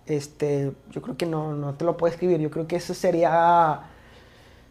[0.07, 2.39] este, yo creo que no, no te lo puedo escribir.
[2.41, 3.81] Yo creo que ese sería,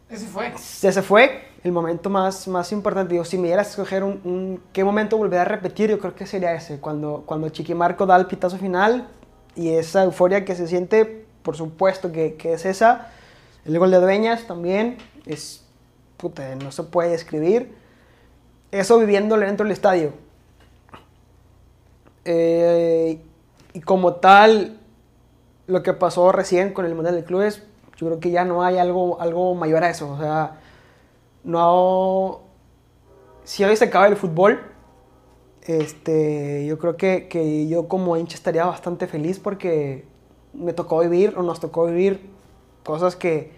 [0.09, 0.53] Ese fue.
[0.81, 3.13] ese fue el momento más, más importante.
[3.13, 6.15] Digo, si me dieras a escoger un, un- qué momento volver a repetir, yo creo
[6.15, 9.07] que sería ese, cuando, cuando Chiquimarco da el pitazo final
[9.55, 13.09] y esa euforia que se siente, por supuesto que, que es esa.
[13.65, 15.65] El gol de Dueñas también es,
[16.17, 17.75] puta, no se puede describir.
[18.71, 20.13] Eso viviéndolo dentro del estadio.
[22.25, 23.19] Eh,
[23.73, 24.79] y como tal,
[25.65, 27.63] lo que pasó recién con el Mundial de Clubes,
[27.97, 30.11] yo creo que ya no hay algo, algo mayor a eso.
[30.11, 30.59] O sea,
[31.43, 32.41] no.
[33.45, 34.61] Si hoy se acaba el fútbol,
[35.63, 40.05] este, yo creo que, que yo como hincha estaría bastante feliz porque
[40.53, 42.35] me tocó vivir o nos tocó vivir
[42.85, 43.51] cosas que,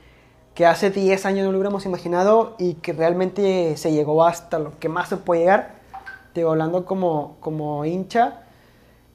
[0.56, 4.80] que hace 10 años no lo hubiéramos imaginado y que realmente se llegó hasta lo
[4.80, 5.76] que más se puede llegar.
[6.34, 8.42] Digo, hablando como, como hincha.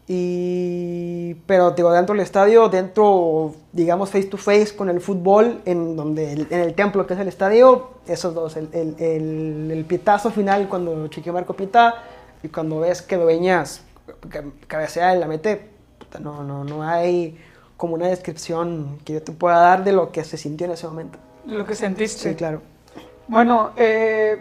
[0.08, 5.96] Y, pero digo, dentro del estadio, dentro, digamos, face to face con el fútbol, en,
[5.96, 9.84] donde, el- en el templo que es el estadio, esos dos, el, el, el, el
[9.84, 12.02] pietazo final cuando Chiquimarco pita
[12.42, 13.16] y cuando ves que
[14.28, 15.70] ca- cabecea y la mete,
[16.20, 17.38] no, no, no hay
[17.82, 20.86] como una descripción que yo te pueda dar de lo que se sintió en ese
[20.86, 21.18] momento.
[21.46, 22.30] Lo que sentiste.
[22.30, 22.62] Sí, claro.
[23.26, 24.40] Bueno, eh,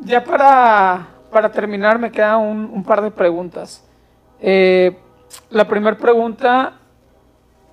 [0.00, 3.84] ya para, para terminar me queda un, un par de preguntas.
[4.40, 4.98] Eh,
[5.50, 6.80] la primera pregunta,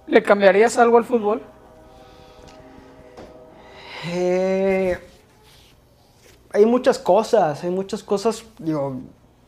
[0.05, 1.41] ¿le cambiarías algo al fútbol?
[4.11, 4.95] Eh,
[6.53, 9.01] hay muchas cosas, hay muchas cosas, digo,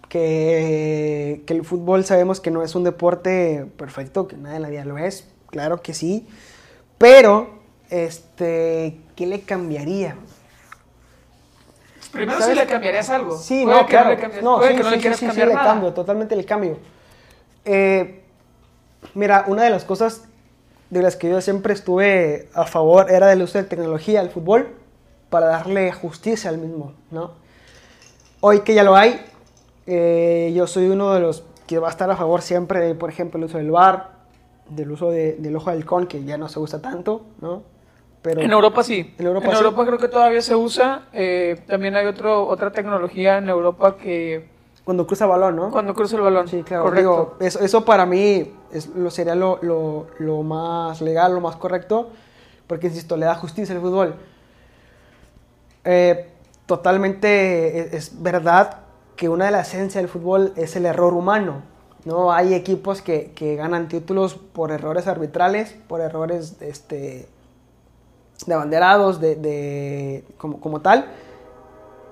[0.09, 4.69] que, que el fútbol sabemos que no es un deporte perfecto, que nada en la
[4.69, 6.27] vida lo es, claro que sí,
[6.97, 7.49] pero,
[7.89, 10.15] este, ¿qué le cambiaría?
[12.11, 12.57] Primero ¿Sabes?
[12.57, 13.37] si le cambiarías algo.
[13.37, 14.09] Sí, Puede no, que claro.
[14.09, 15.93] le cambies- no, puede sí, que no sí, le quieras sí, sí, cambiar le cambio,
[15.93, 16.77] totalmente le cambio.
[17.63, 18.21] Eh,
[19.13, 20.23] mira, una de las cosas
[20.89, 24.75] de las que yo siempre estuve a favor era del uso de tecnología al fútbol
[25.29, 27.31] para darle justicia al mismo, ¿no?
[28.41, 29.23] Hoy que ya lo hay,
[29.87, 33.09] eh, yo soy uno de los que va a estar a favor siempre de, por
[33.09, 34.10] ejemplo, el uso del VAR,
[34.75, 37.63] del uso de- del ojo de halcón, que ya no se usa tanto, ¿no?
[38.21, 39.15] Pero, En Europa sí.
[39.17, 39.63] En Europa sí.
[39.85, 41.07] creo que todavía se usa.
[41.13, 44.47] Eh, también hay otro, otra tecnología en Europa que
[44.83, 45.71] Cuando cruza balón, ¿no?
[45.71, 46.47] cuando cruza el balón.
[46.47, 46.83] Sí, claro.
[46.83, 46.99] Correcto.
[47.01, 51.55] Digo, eso, eso para mí es, lo, sería lo, lo- lo más legal, lo más
[51.55, 52.09] correcto,
[52.67, 54.15] porque, insisto, le da justicia al fútbol.
[55.83, 56.29] Eh,
[56.67, 58.77] totalmente es, es verdad
[59.15, 61.63] que una de las esencias del fútbol es el error humano.
[62.05, 62.31] ¿No?
[62.33, 67.27] Hay equipos que, que ganan títulos por errores arbitrales, por errores este,
[68.45, 71.05] de abanderados, de, de- como, como tal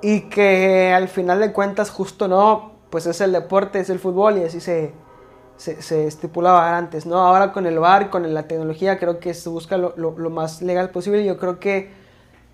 [0.02, 4.38] y que al final de cuentas justo no, pues es el deporte, es el fútbol
[4.38, 4.94] y así se,
[5.58, 7.18] se, estipulaba antes, ¿no?
[7.20, 10.90] Ahora con el VAR, con la tecnología, creo que se busca lo, lo- más legal
[10.92, 11.92] posible yo creo que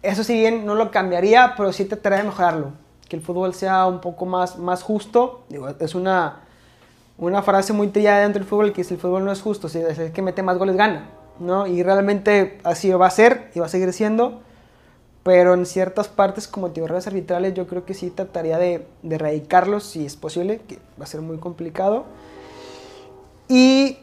[0.03, 2.71] eso si bien no lo cambiaría, pero sí trataría de mejorarlo,
[3.09, 6.44] que el fútbol sea un poco más, más justo, digo, es una,
[7.17, 9.79] una frase muy trillada dentro del fútbol que dice el fútbol no es justo, si
[9.79, 11.09] es el que mete más goles gana,
[11.39, 11.67] ¿no?
[11.67, 14.41] Y realmente así va a ser y va a seguir siendo,
[15.23, 19.83] pero en ciertas partes como teorías arbitrales yo creo que sí trataría de, de erradicarlos
[19.83, 22.05] si es posible, que va a ser muy complicado.
[23.47, 23.97] Y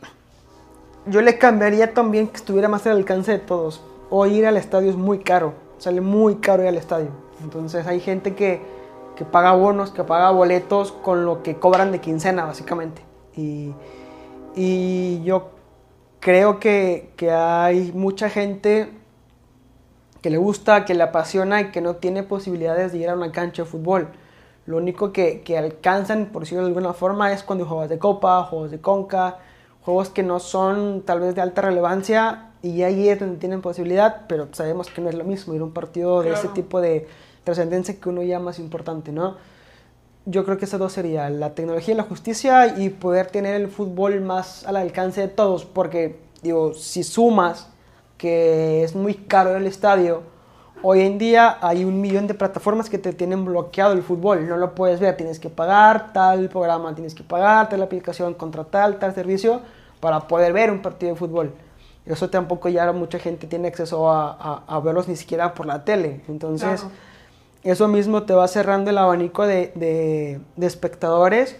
[1.07, 3.83] yo le cambiaría también que estuviera más al alcance de todos.
[4.11, 7.09] O ir al estadio es muy caro, sale muy caro ir al estadio.
[7.43, 8.61] Entonces hay gente que,
[9.23, 13.03] que paga bonos, que paga boletos con lo que cobran de quincena, básicamente.
[13.37, 13.73] Y,
[14.57, 15.51] y yo
[16.21, 18.91] creo que, que, hay mucha gente
[20.21, 23.31] que le gusta, que le apasiona y que no tiene posibilidades de ir a una
[23.31, 24.09] cancha de fútbol.
[24.67, 28.43] Lo único que, que alcanzan, por decirlo de alguna forma, es cuando juegas de copa,
[28.45, 29.39] juegos de conca,
[29.83, 34.23] juegos que no son tal vez de alta relevancia y ahí es donde tienen posibilidad,
[34.29, 37.09] pero sabemos que no es lo mismo ir a un partido de ese tipo de
[37.45, 39.37] trascendencia que uno llama más importante, ¿no?
[40.25, 43.69] Yo creo que esas dos serían la tecnología y la justicia y poder tener el
[43.69, 47.69] fútbol más al alcance de todos, porque digo, si sumas
[48.19, 50.23] que es muy caro el estadio,
[50.81, 54.57] hoy en día hay un millón de plataformas que te tienen bloqueado el fútbol, no
[54.57, 59.13] lo puedes ver, tienes que pagar tal programa, tienes que pagar tal aplicación, contratar tal
[59.15, 59.61] servicio
[59.99, 61.53] para poder ver un partido de fútbol.
[62.07, 65.85] Eso tampoco ya mucha gente tiene acceso a, a, a verlos ni siquiera por la
[65.85, 66.21] tele.
[66.29, 66.95] Entonces, claro.
[67.65, 71.57] Eso mismo te va cerrando el abanico de, de, de, espectadores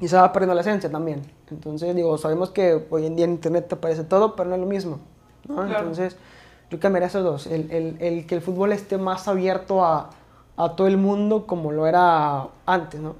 [0.00, 1.22] y se va perdiendo la esencia también.
[1.50, 4.60] Entonces, digo, sabemos que hoy en día en Internet te aparece todo, pero no es
[4.60, 5.00] lo mismo.
[5.48, 5.56] ¿no?
[5.56, 5.78] Claro.
[5.80, 6.16] Entonces,
[6.70, 7.46] yo cambiaría esos dos.
[7.46, 10.10] El, el, el, que el fútbol esté más abierto a,
[10.56, 13.16] a todo el mundo como lo era antes, ¿no?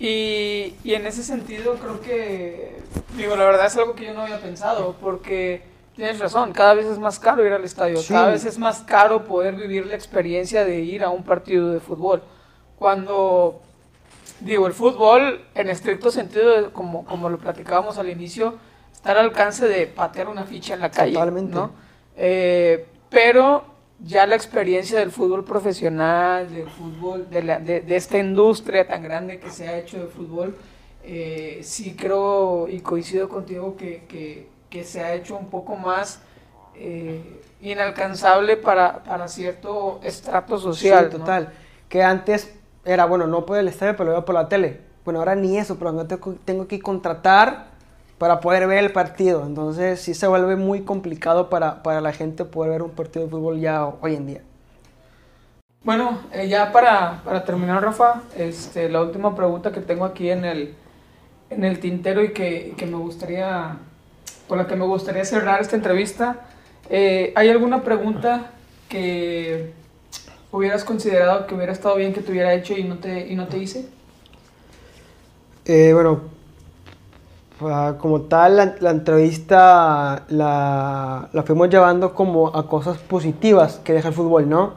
[0.00, 2.80] Y, y, en ese sentido creo que,
[3.16, 5.62] digo, la verdad es algo que yo no había pensado, porque
[5.94, 8.12] tienes razón, cada vez es más caro ir al estadio, sí.
[8.12, 11.80] cada vez es más caro poder vivir la experiencia de ir a un partido de
[11.80, 12.22] fútbol.
[12.78, 13.60] Cuando,
[14.40, 18.54] digo, el fútbol, en estricto sentido, como, como lo platicábamos al inicio,
[18.92, 21.12] está al alcance de patear una ficha en la calle.
[21.12, 21.54] Totalmente.
[21.54, 21.70] ¿no?
[22.16, 23.64] Eh, pero
[24.00, 29.02] ya la experiencia del fútbol profesional, del fútbol, de, la, de, de, esta industria tan
[29.02, 30.56] grande que se ha hecho de fútbol,
[31.04, 36.20] eh, sí creo y coincido contigo que, que, que, se ha hecho un poco más
[36.74, 41.10] eh, inalcanzable para, para, cierto estrato social.
[41.10, 41.44] Sí, total.
[41.44, 41.50] ¿no?
[41.88, 42.52] Que antes
[42.84, 44.80] era, bueno, no por el estadio, pero lo veo por la tele.
[45.04, 47.66] Bueno, ahora ni eso, pero no tengo, tengo que contratar
[48.18, 49.44] para poder ver el partido.
[49.46, 53.30] Entonces sí se vuelve muy complicado para, para la gente poder ver un partido de
[53.30, 54.40] fútbol ya hoy en día.
[55.84, 60.46] Bueno, eh, ya para, para, terminar, Rafa, este, la última pregunta que tengo aquí en
[60.46, 60.74] el,
[61.50, 63.76] en el tintero y que, que me gustaría,
[64.48, 66.46] con la que me gustaría cerrar esta entrevista,
[66.90, 68.50] eh, ¿hay alguna pregunta
[68.88, 69.72] que
[70.52, 73.46] hubieras considerado que hubiera estado bien que te hubiera hecho y no te, y no
[73.46, 73.86] te hice?
[75.64, 76.20] Eh, bueno,
[77.98, 84.08] como tal, la, la entrevista la, la, fuimos llevando como a cosas positivas que deja
[84.08, 84.74] el fútbol, ¿no?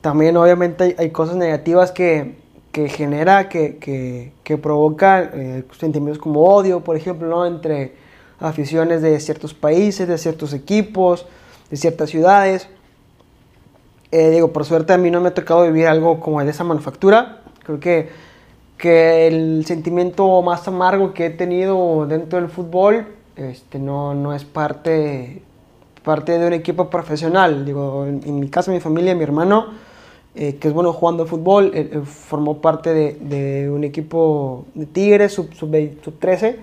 [0.00, 2.36] También obviamente hay, hay cosas negativas que,
[2.70, 7.46] que genera, que, que, que provoca eh, sentimientos como odio, por ejemplo, ¿no?
[7.46, 7.94] Entre
[8.40, 11.26] aficiones de ciertos países, de ciertos equipos,
[11.70, 12.68] de ciertas ciudades.
[14.10, 16.64] Eh, digo, por suerte a mí no me ha tocado vivir algo como de esa
[16.64, 17.42] manufactura.
[17.64, 18.26] Creo que
[18.76, 23.06] que el sentimiento más amargo que he tenido dentro del fútbol
[23.36, 25.42] este, no, no es parte,
[26.04, 27.64] parte de un equipo profesional.
[27.64, 29.66] Digo, en, en mi caso, mi familia, mi hermano,
[30.34, 35.32] eh, que es bueno jugando fútbol, eh, formó parte de, de, un equipo de Tigres,
[35.32, 36.58] sub, sub, sub 13,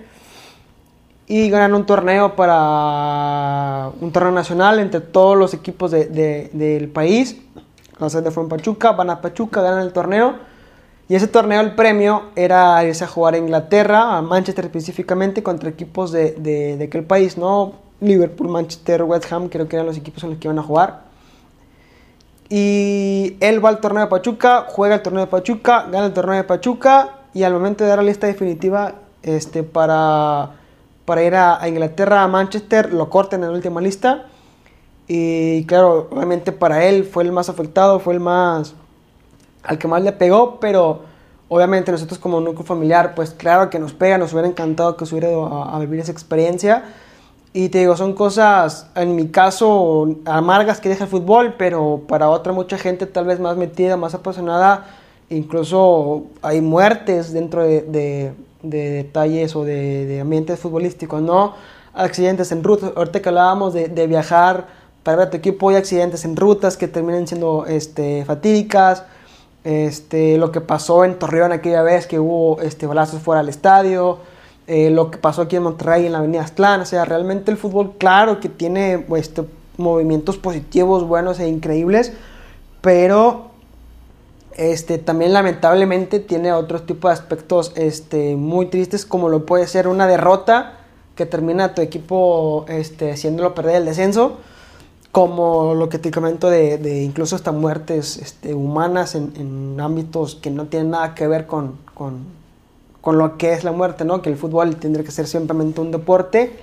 [1.26, 6.88] y ganaron un torneo para un torneo nacional entre todos los equipos de, de, del
[6.88, 7.40] país.
[7.98, 10.34] La sede fue Pachuca, van a Pachuca, ganan el torneo
[11.08, 15.68] y ese torneo, el premio era irse a jugar a Inglaterra, a Manchester específicamente, contra
[15.68, 17.74] equipos de, de, de aquel país, ¿no?
[18.00, 21.02] Liverpool, Manchester, West Ham, creo que eran los equipos en los que iban a jugar.
[22.48, 26.36] Y él va al torneo de Pachuca, juega el torneo de Pachuca, gana el torneo
[26.36, 30.52] de Pachuca y al momento de dar la lista definitiva este, para,
[31.04, 34.26] para ir a, a Inglaterra, a Manchester, lo cortan en la última lista.
[35.06, 38.74] Y claro, obviamente para él fue el más afectado, fue el más
[39.64, 41.00] al que más le pegó, pero
[41.48, 45.14] obviamente nosotros como núcleo familiar, pues claro que nos pega, nos hubiera encantado que se
[45.14, 46.84] hubiera ido a, vivir esa experiencia.
[47.52, 52.28] Y te digo, son cosas, en mi caso, amargas que deja el fútbol, pero para
[52.28, 54.86] otra mucha gente tal vez más metida, más apasionada,
[55.30, 58.32] incluso hay muertes dentro de, de,
[58.64, 61.54] de detalles o de, de, ambientes futbolísticos, ¿no?
[61.92, 64.66] Accidentes en rutas, ahorita que hablábamos de, de viajar
[65.04, 69.04] para ver a tu equipo, hay accidentes en rutas que terminan siendo este, fatídicas,
[69.62, 74.18] este, lo que pasó en Torreón aquella vez que hubo este, balazos fuera del estadio,
[74.66, 77.58] eh, lo que pasó aquí en Monterrey en la Avenida Aztlán, o sea, realmente el
[77.58, 79.44] fútbol, claro que tiene este,
[79.76, 82.12] movimientos positivos, buenos e increíbles,
[82.80, 83.50] pero
[84.56, 89.88] este, también lamentablemente tiene otro tipo de aspectos este, muy tristes, como lo puede ser
[89.88, 90.78] una derrota
[91.16, 94.38] que termina tu equipo este, haciéndolo perder el descenso,
[95.12, 100.66] como lo que te comento de, incluso hasta muertes este, humanas en, ámbitos que no
[100.66, 102.24] tienen nada que ver con, con,
[103.00, 104.22] con, lo que es la muerte, ¿no?
[104.22, 106.58] que el fútbol tendría que ser simplemente un deporte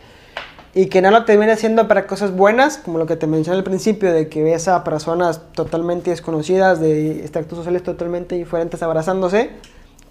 [0.73, 3.63] y que no lo termine haciendo para cosas buenas, como lo que te mencioné al
[3.63, 9.49] principio, de que ves a personas totalmente desconocidas, de extractos sociales totalmente diferentes abrazándose,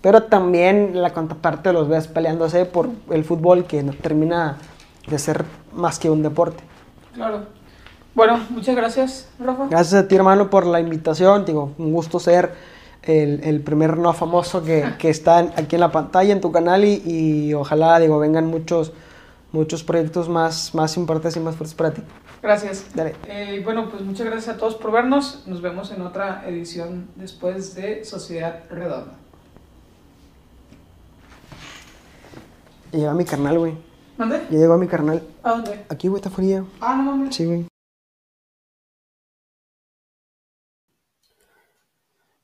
[0.02, 4.58] pero también la contraparte los ves peleándose por el fútbol que no termina
[5.08, 6.62] de ser más que un deporte.
[7.14, 7.60] Claro.
[8.14, 9.68] Bueno, muchas gracias, Rafa.
[9.70, 11.44] Gracias a ti, hermano, por la invitación.
[11.44, 12.52] Digo, un gusto ser
[13.02, 16.84] el, el primer no famoso que, que, está aquí en la pantalla, en tu canal,
[16.84, 18.92] y, y ojalá, digo, vengan muchos
[19.52, 22.02] muchos proyectos más, más importantes y más fuertes para ti.
[22.42, 22.86] Gracias.
[22.94, 23.14] Dale.
[23.28, 25.44] Eh, bueno, pues muchas gracias a todos por vernos.
[25.46, 29.14] Nos vemos en otra edición después de Sociedad Redonda.
[32.92, 33.74] Llegó mi carnal, güey.
[34.18, 34.42] ¿Dónde?
[34.50, 35.22] Ya llegó mi carnal.
[35.42, 35.84] ¿A dónde?
[35.88, 36.64] Aquí, güey, está fría.
[36.80, 37.34] Ah, no mames.
[37.34, 37.69] Sí, güey.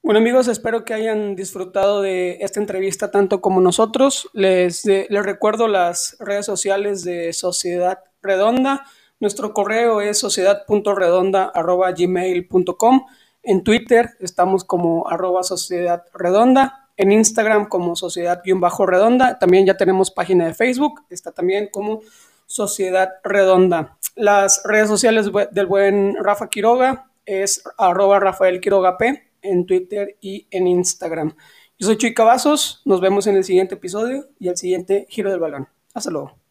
[0.06, 4.30] Bueno amigos, espero que hayan disfrutado de esta entrevista tanto como nosotros.
[4.34, 8.86] Les, les recuerdo las redes sociales de Sociedad Redonda.
[9.18, 13.06] Nuestro correo es sociedad.redonda.gmail.com.
[13.42, 16.88] En Twitter estamos como arroba sociedad redonda.
[16.96, 19.40] En Instagram como sociedad-redonda.
[19.40, 21.02] También ya tenemos página de Facebook.
[21.10, 22.02] Está también como
[22.46, 23.98] Sociedad Redonda.
[24.14, 30.46] Las redes sociales del buen Rafa Quiroga es arroba Rafael Quiroga P en Twitter y
[30.50, 31.36] en Instagram.
[31.78, 35.40] Yo soy Chuy Cavazos, nos vemos en el siguiente episodio y el siguiente giro del
[35.40, 35.68] balón.
[35.94, 36.45] Hasta luego.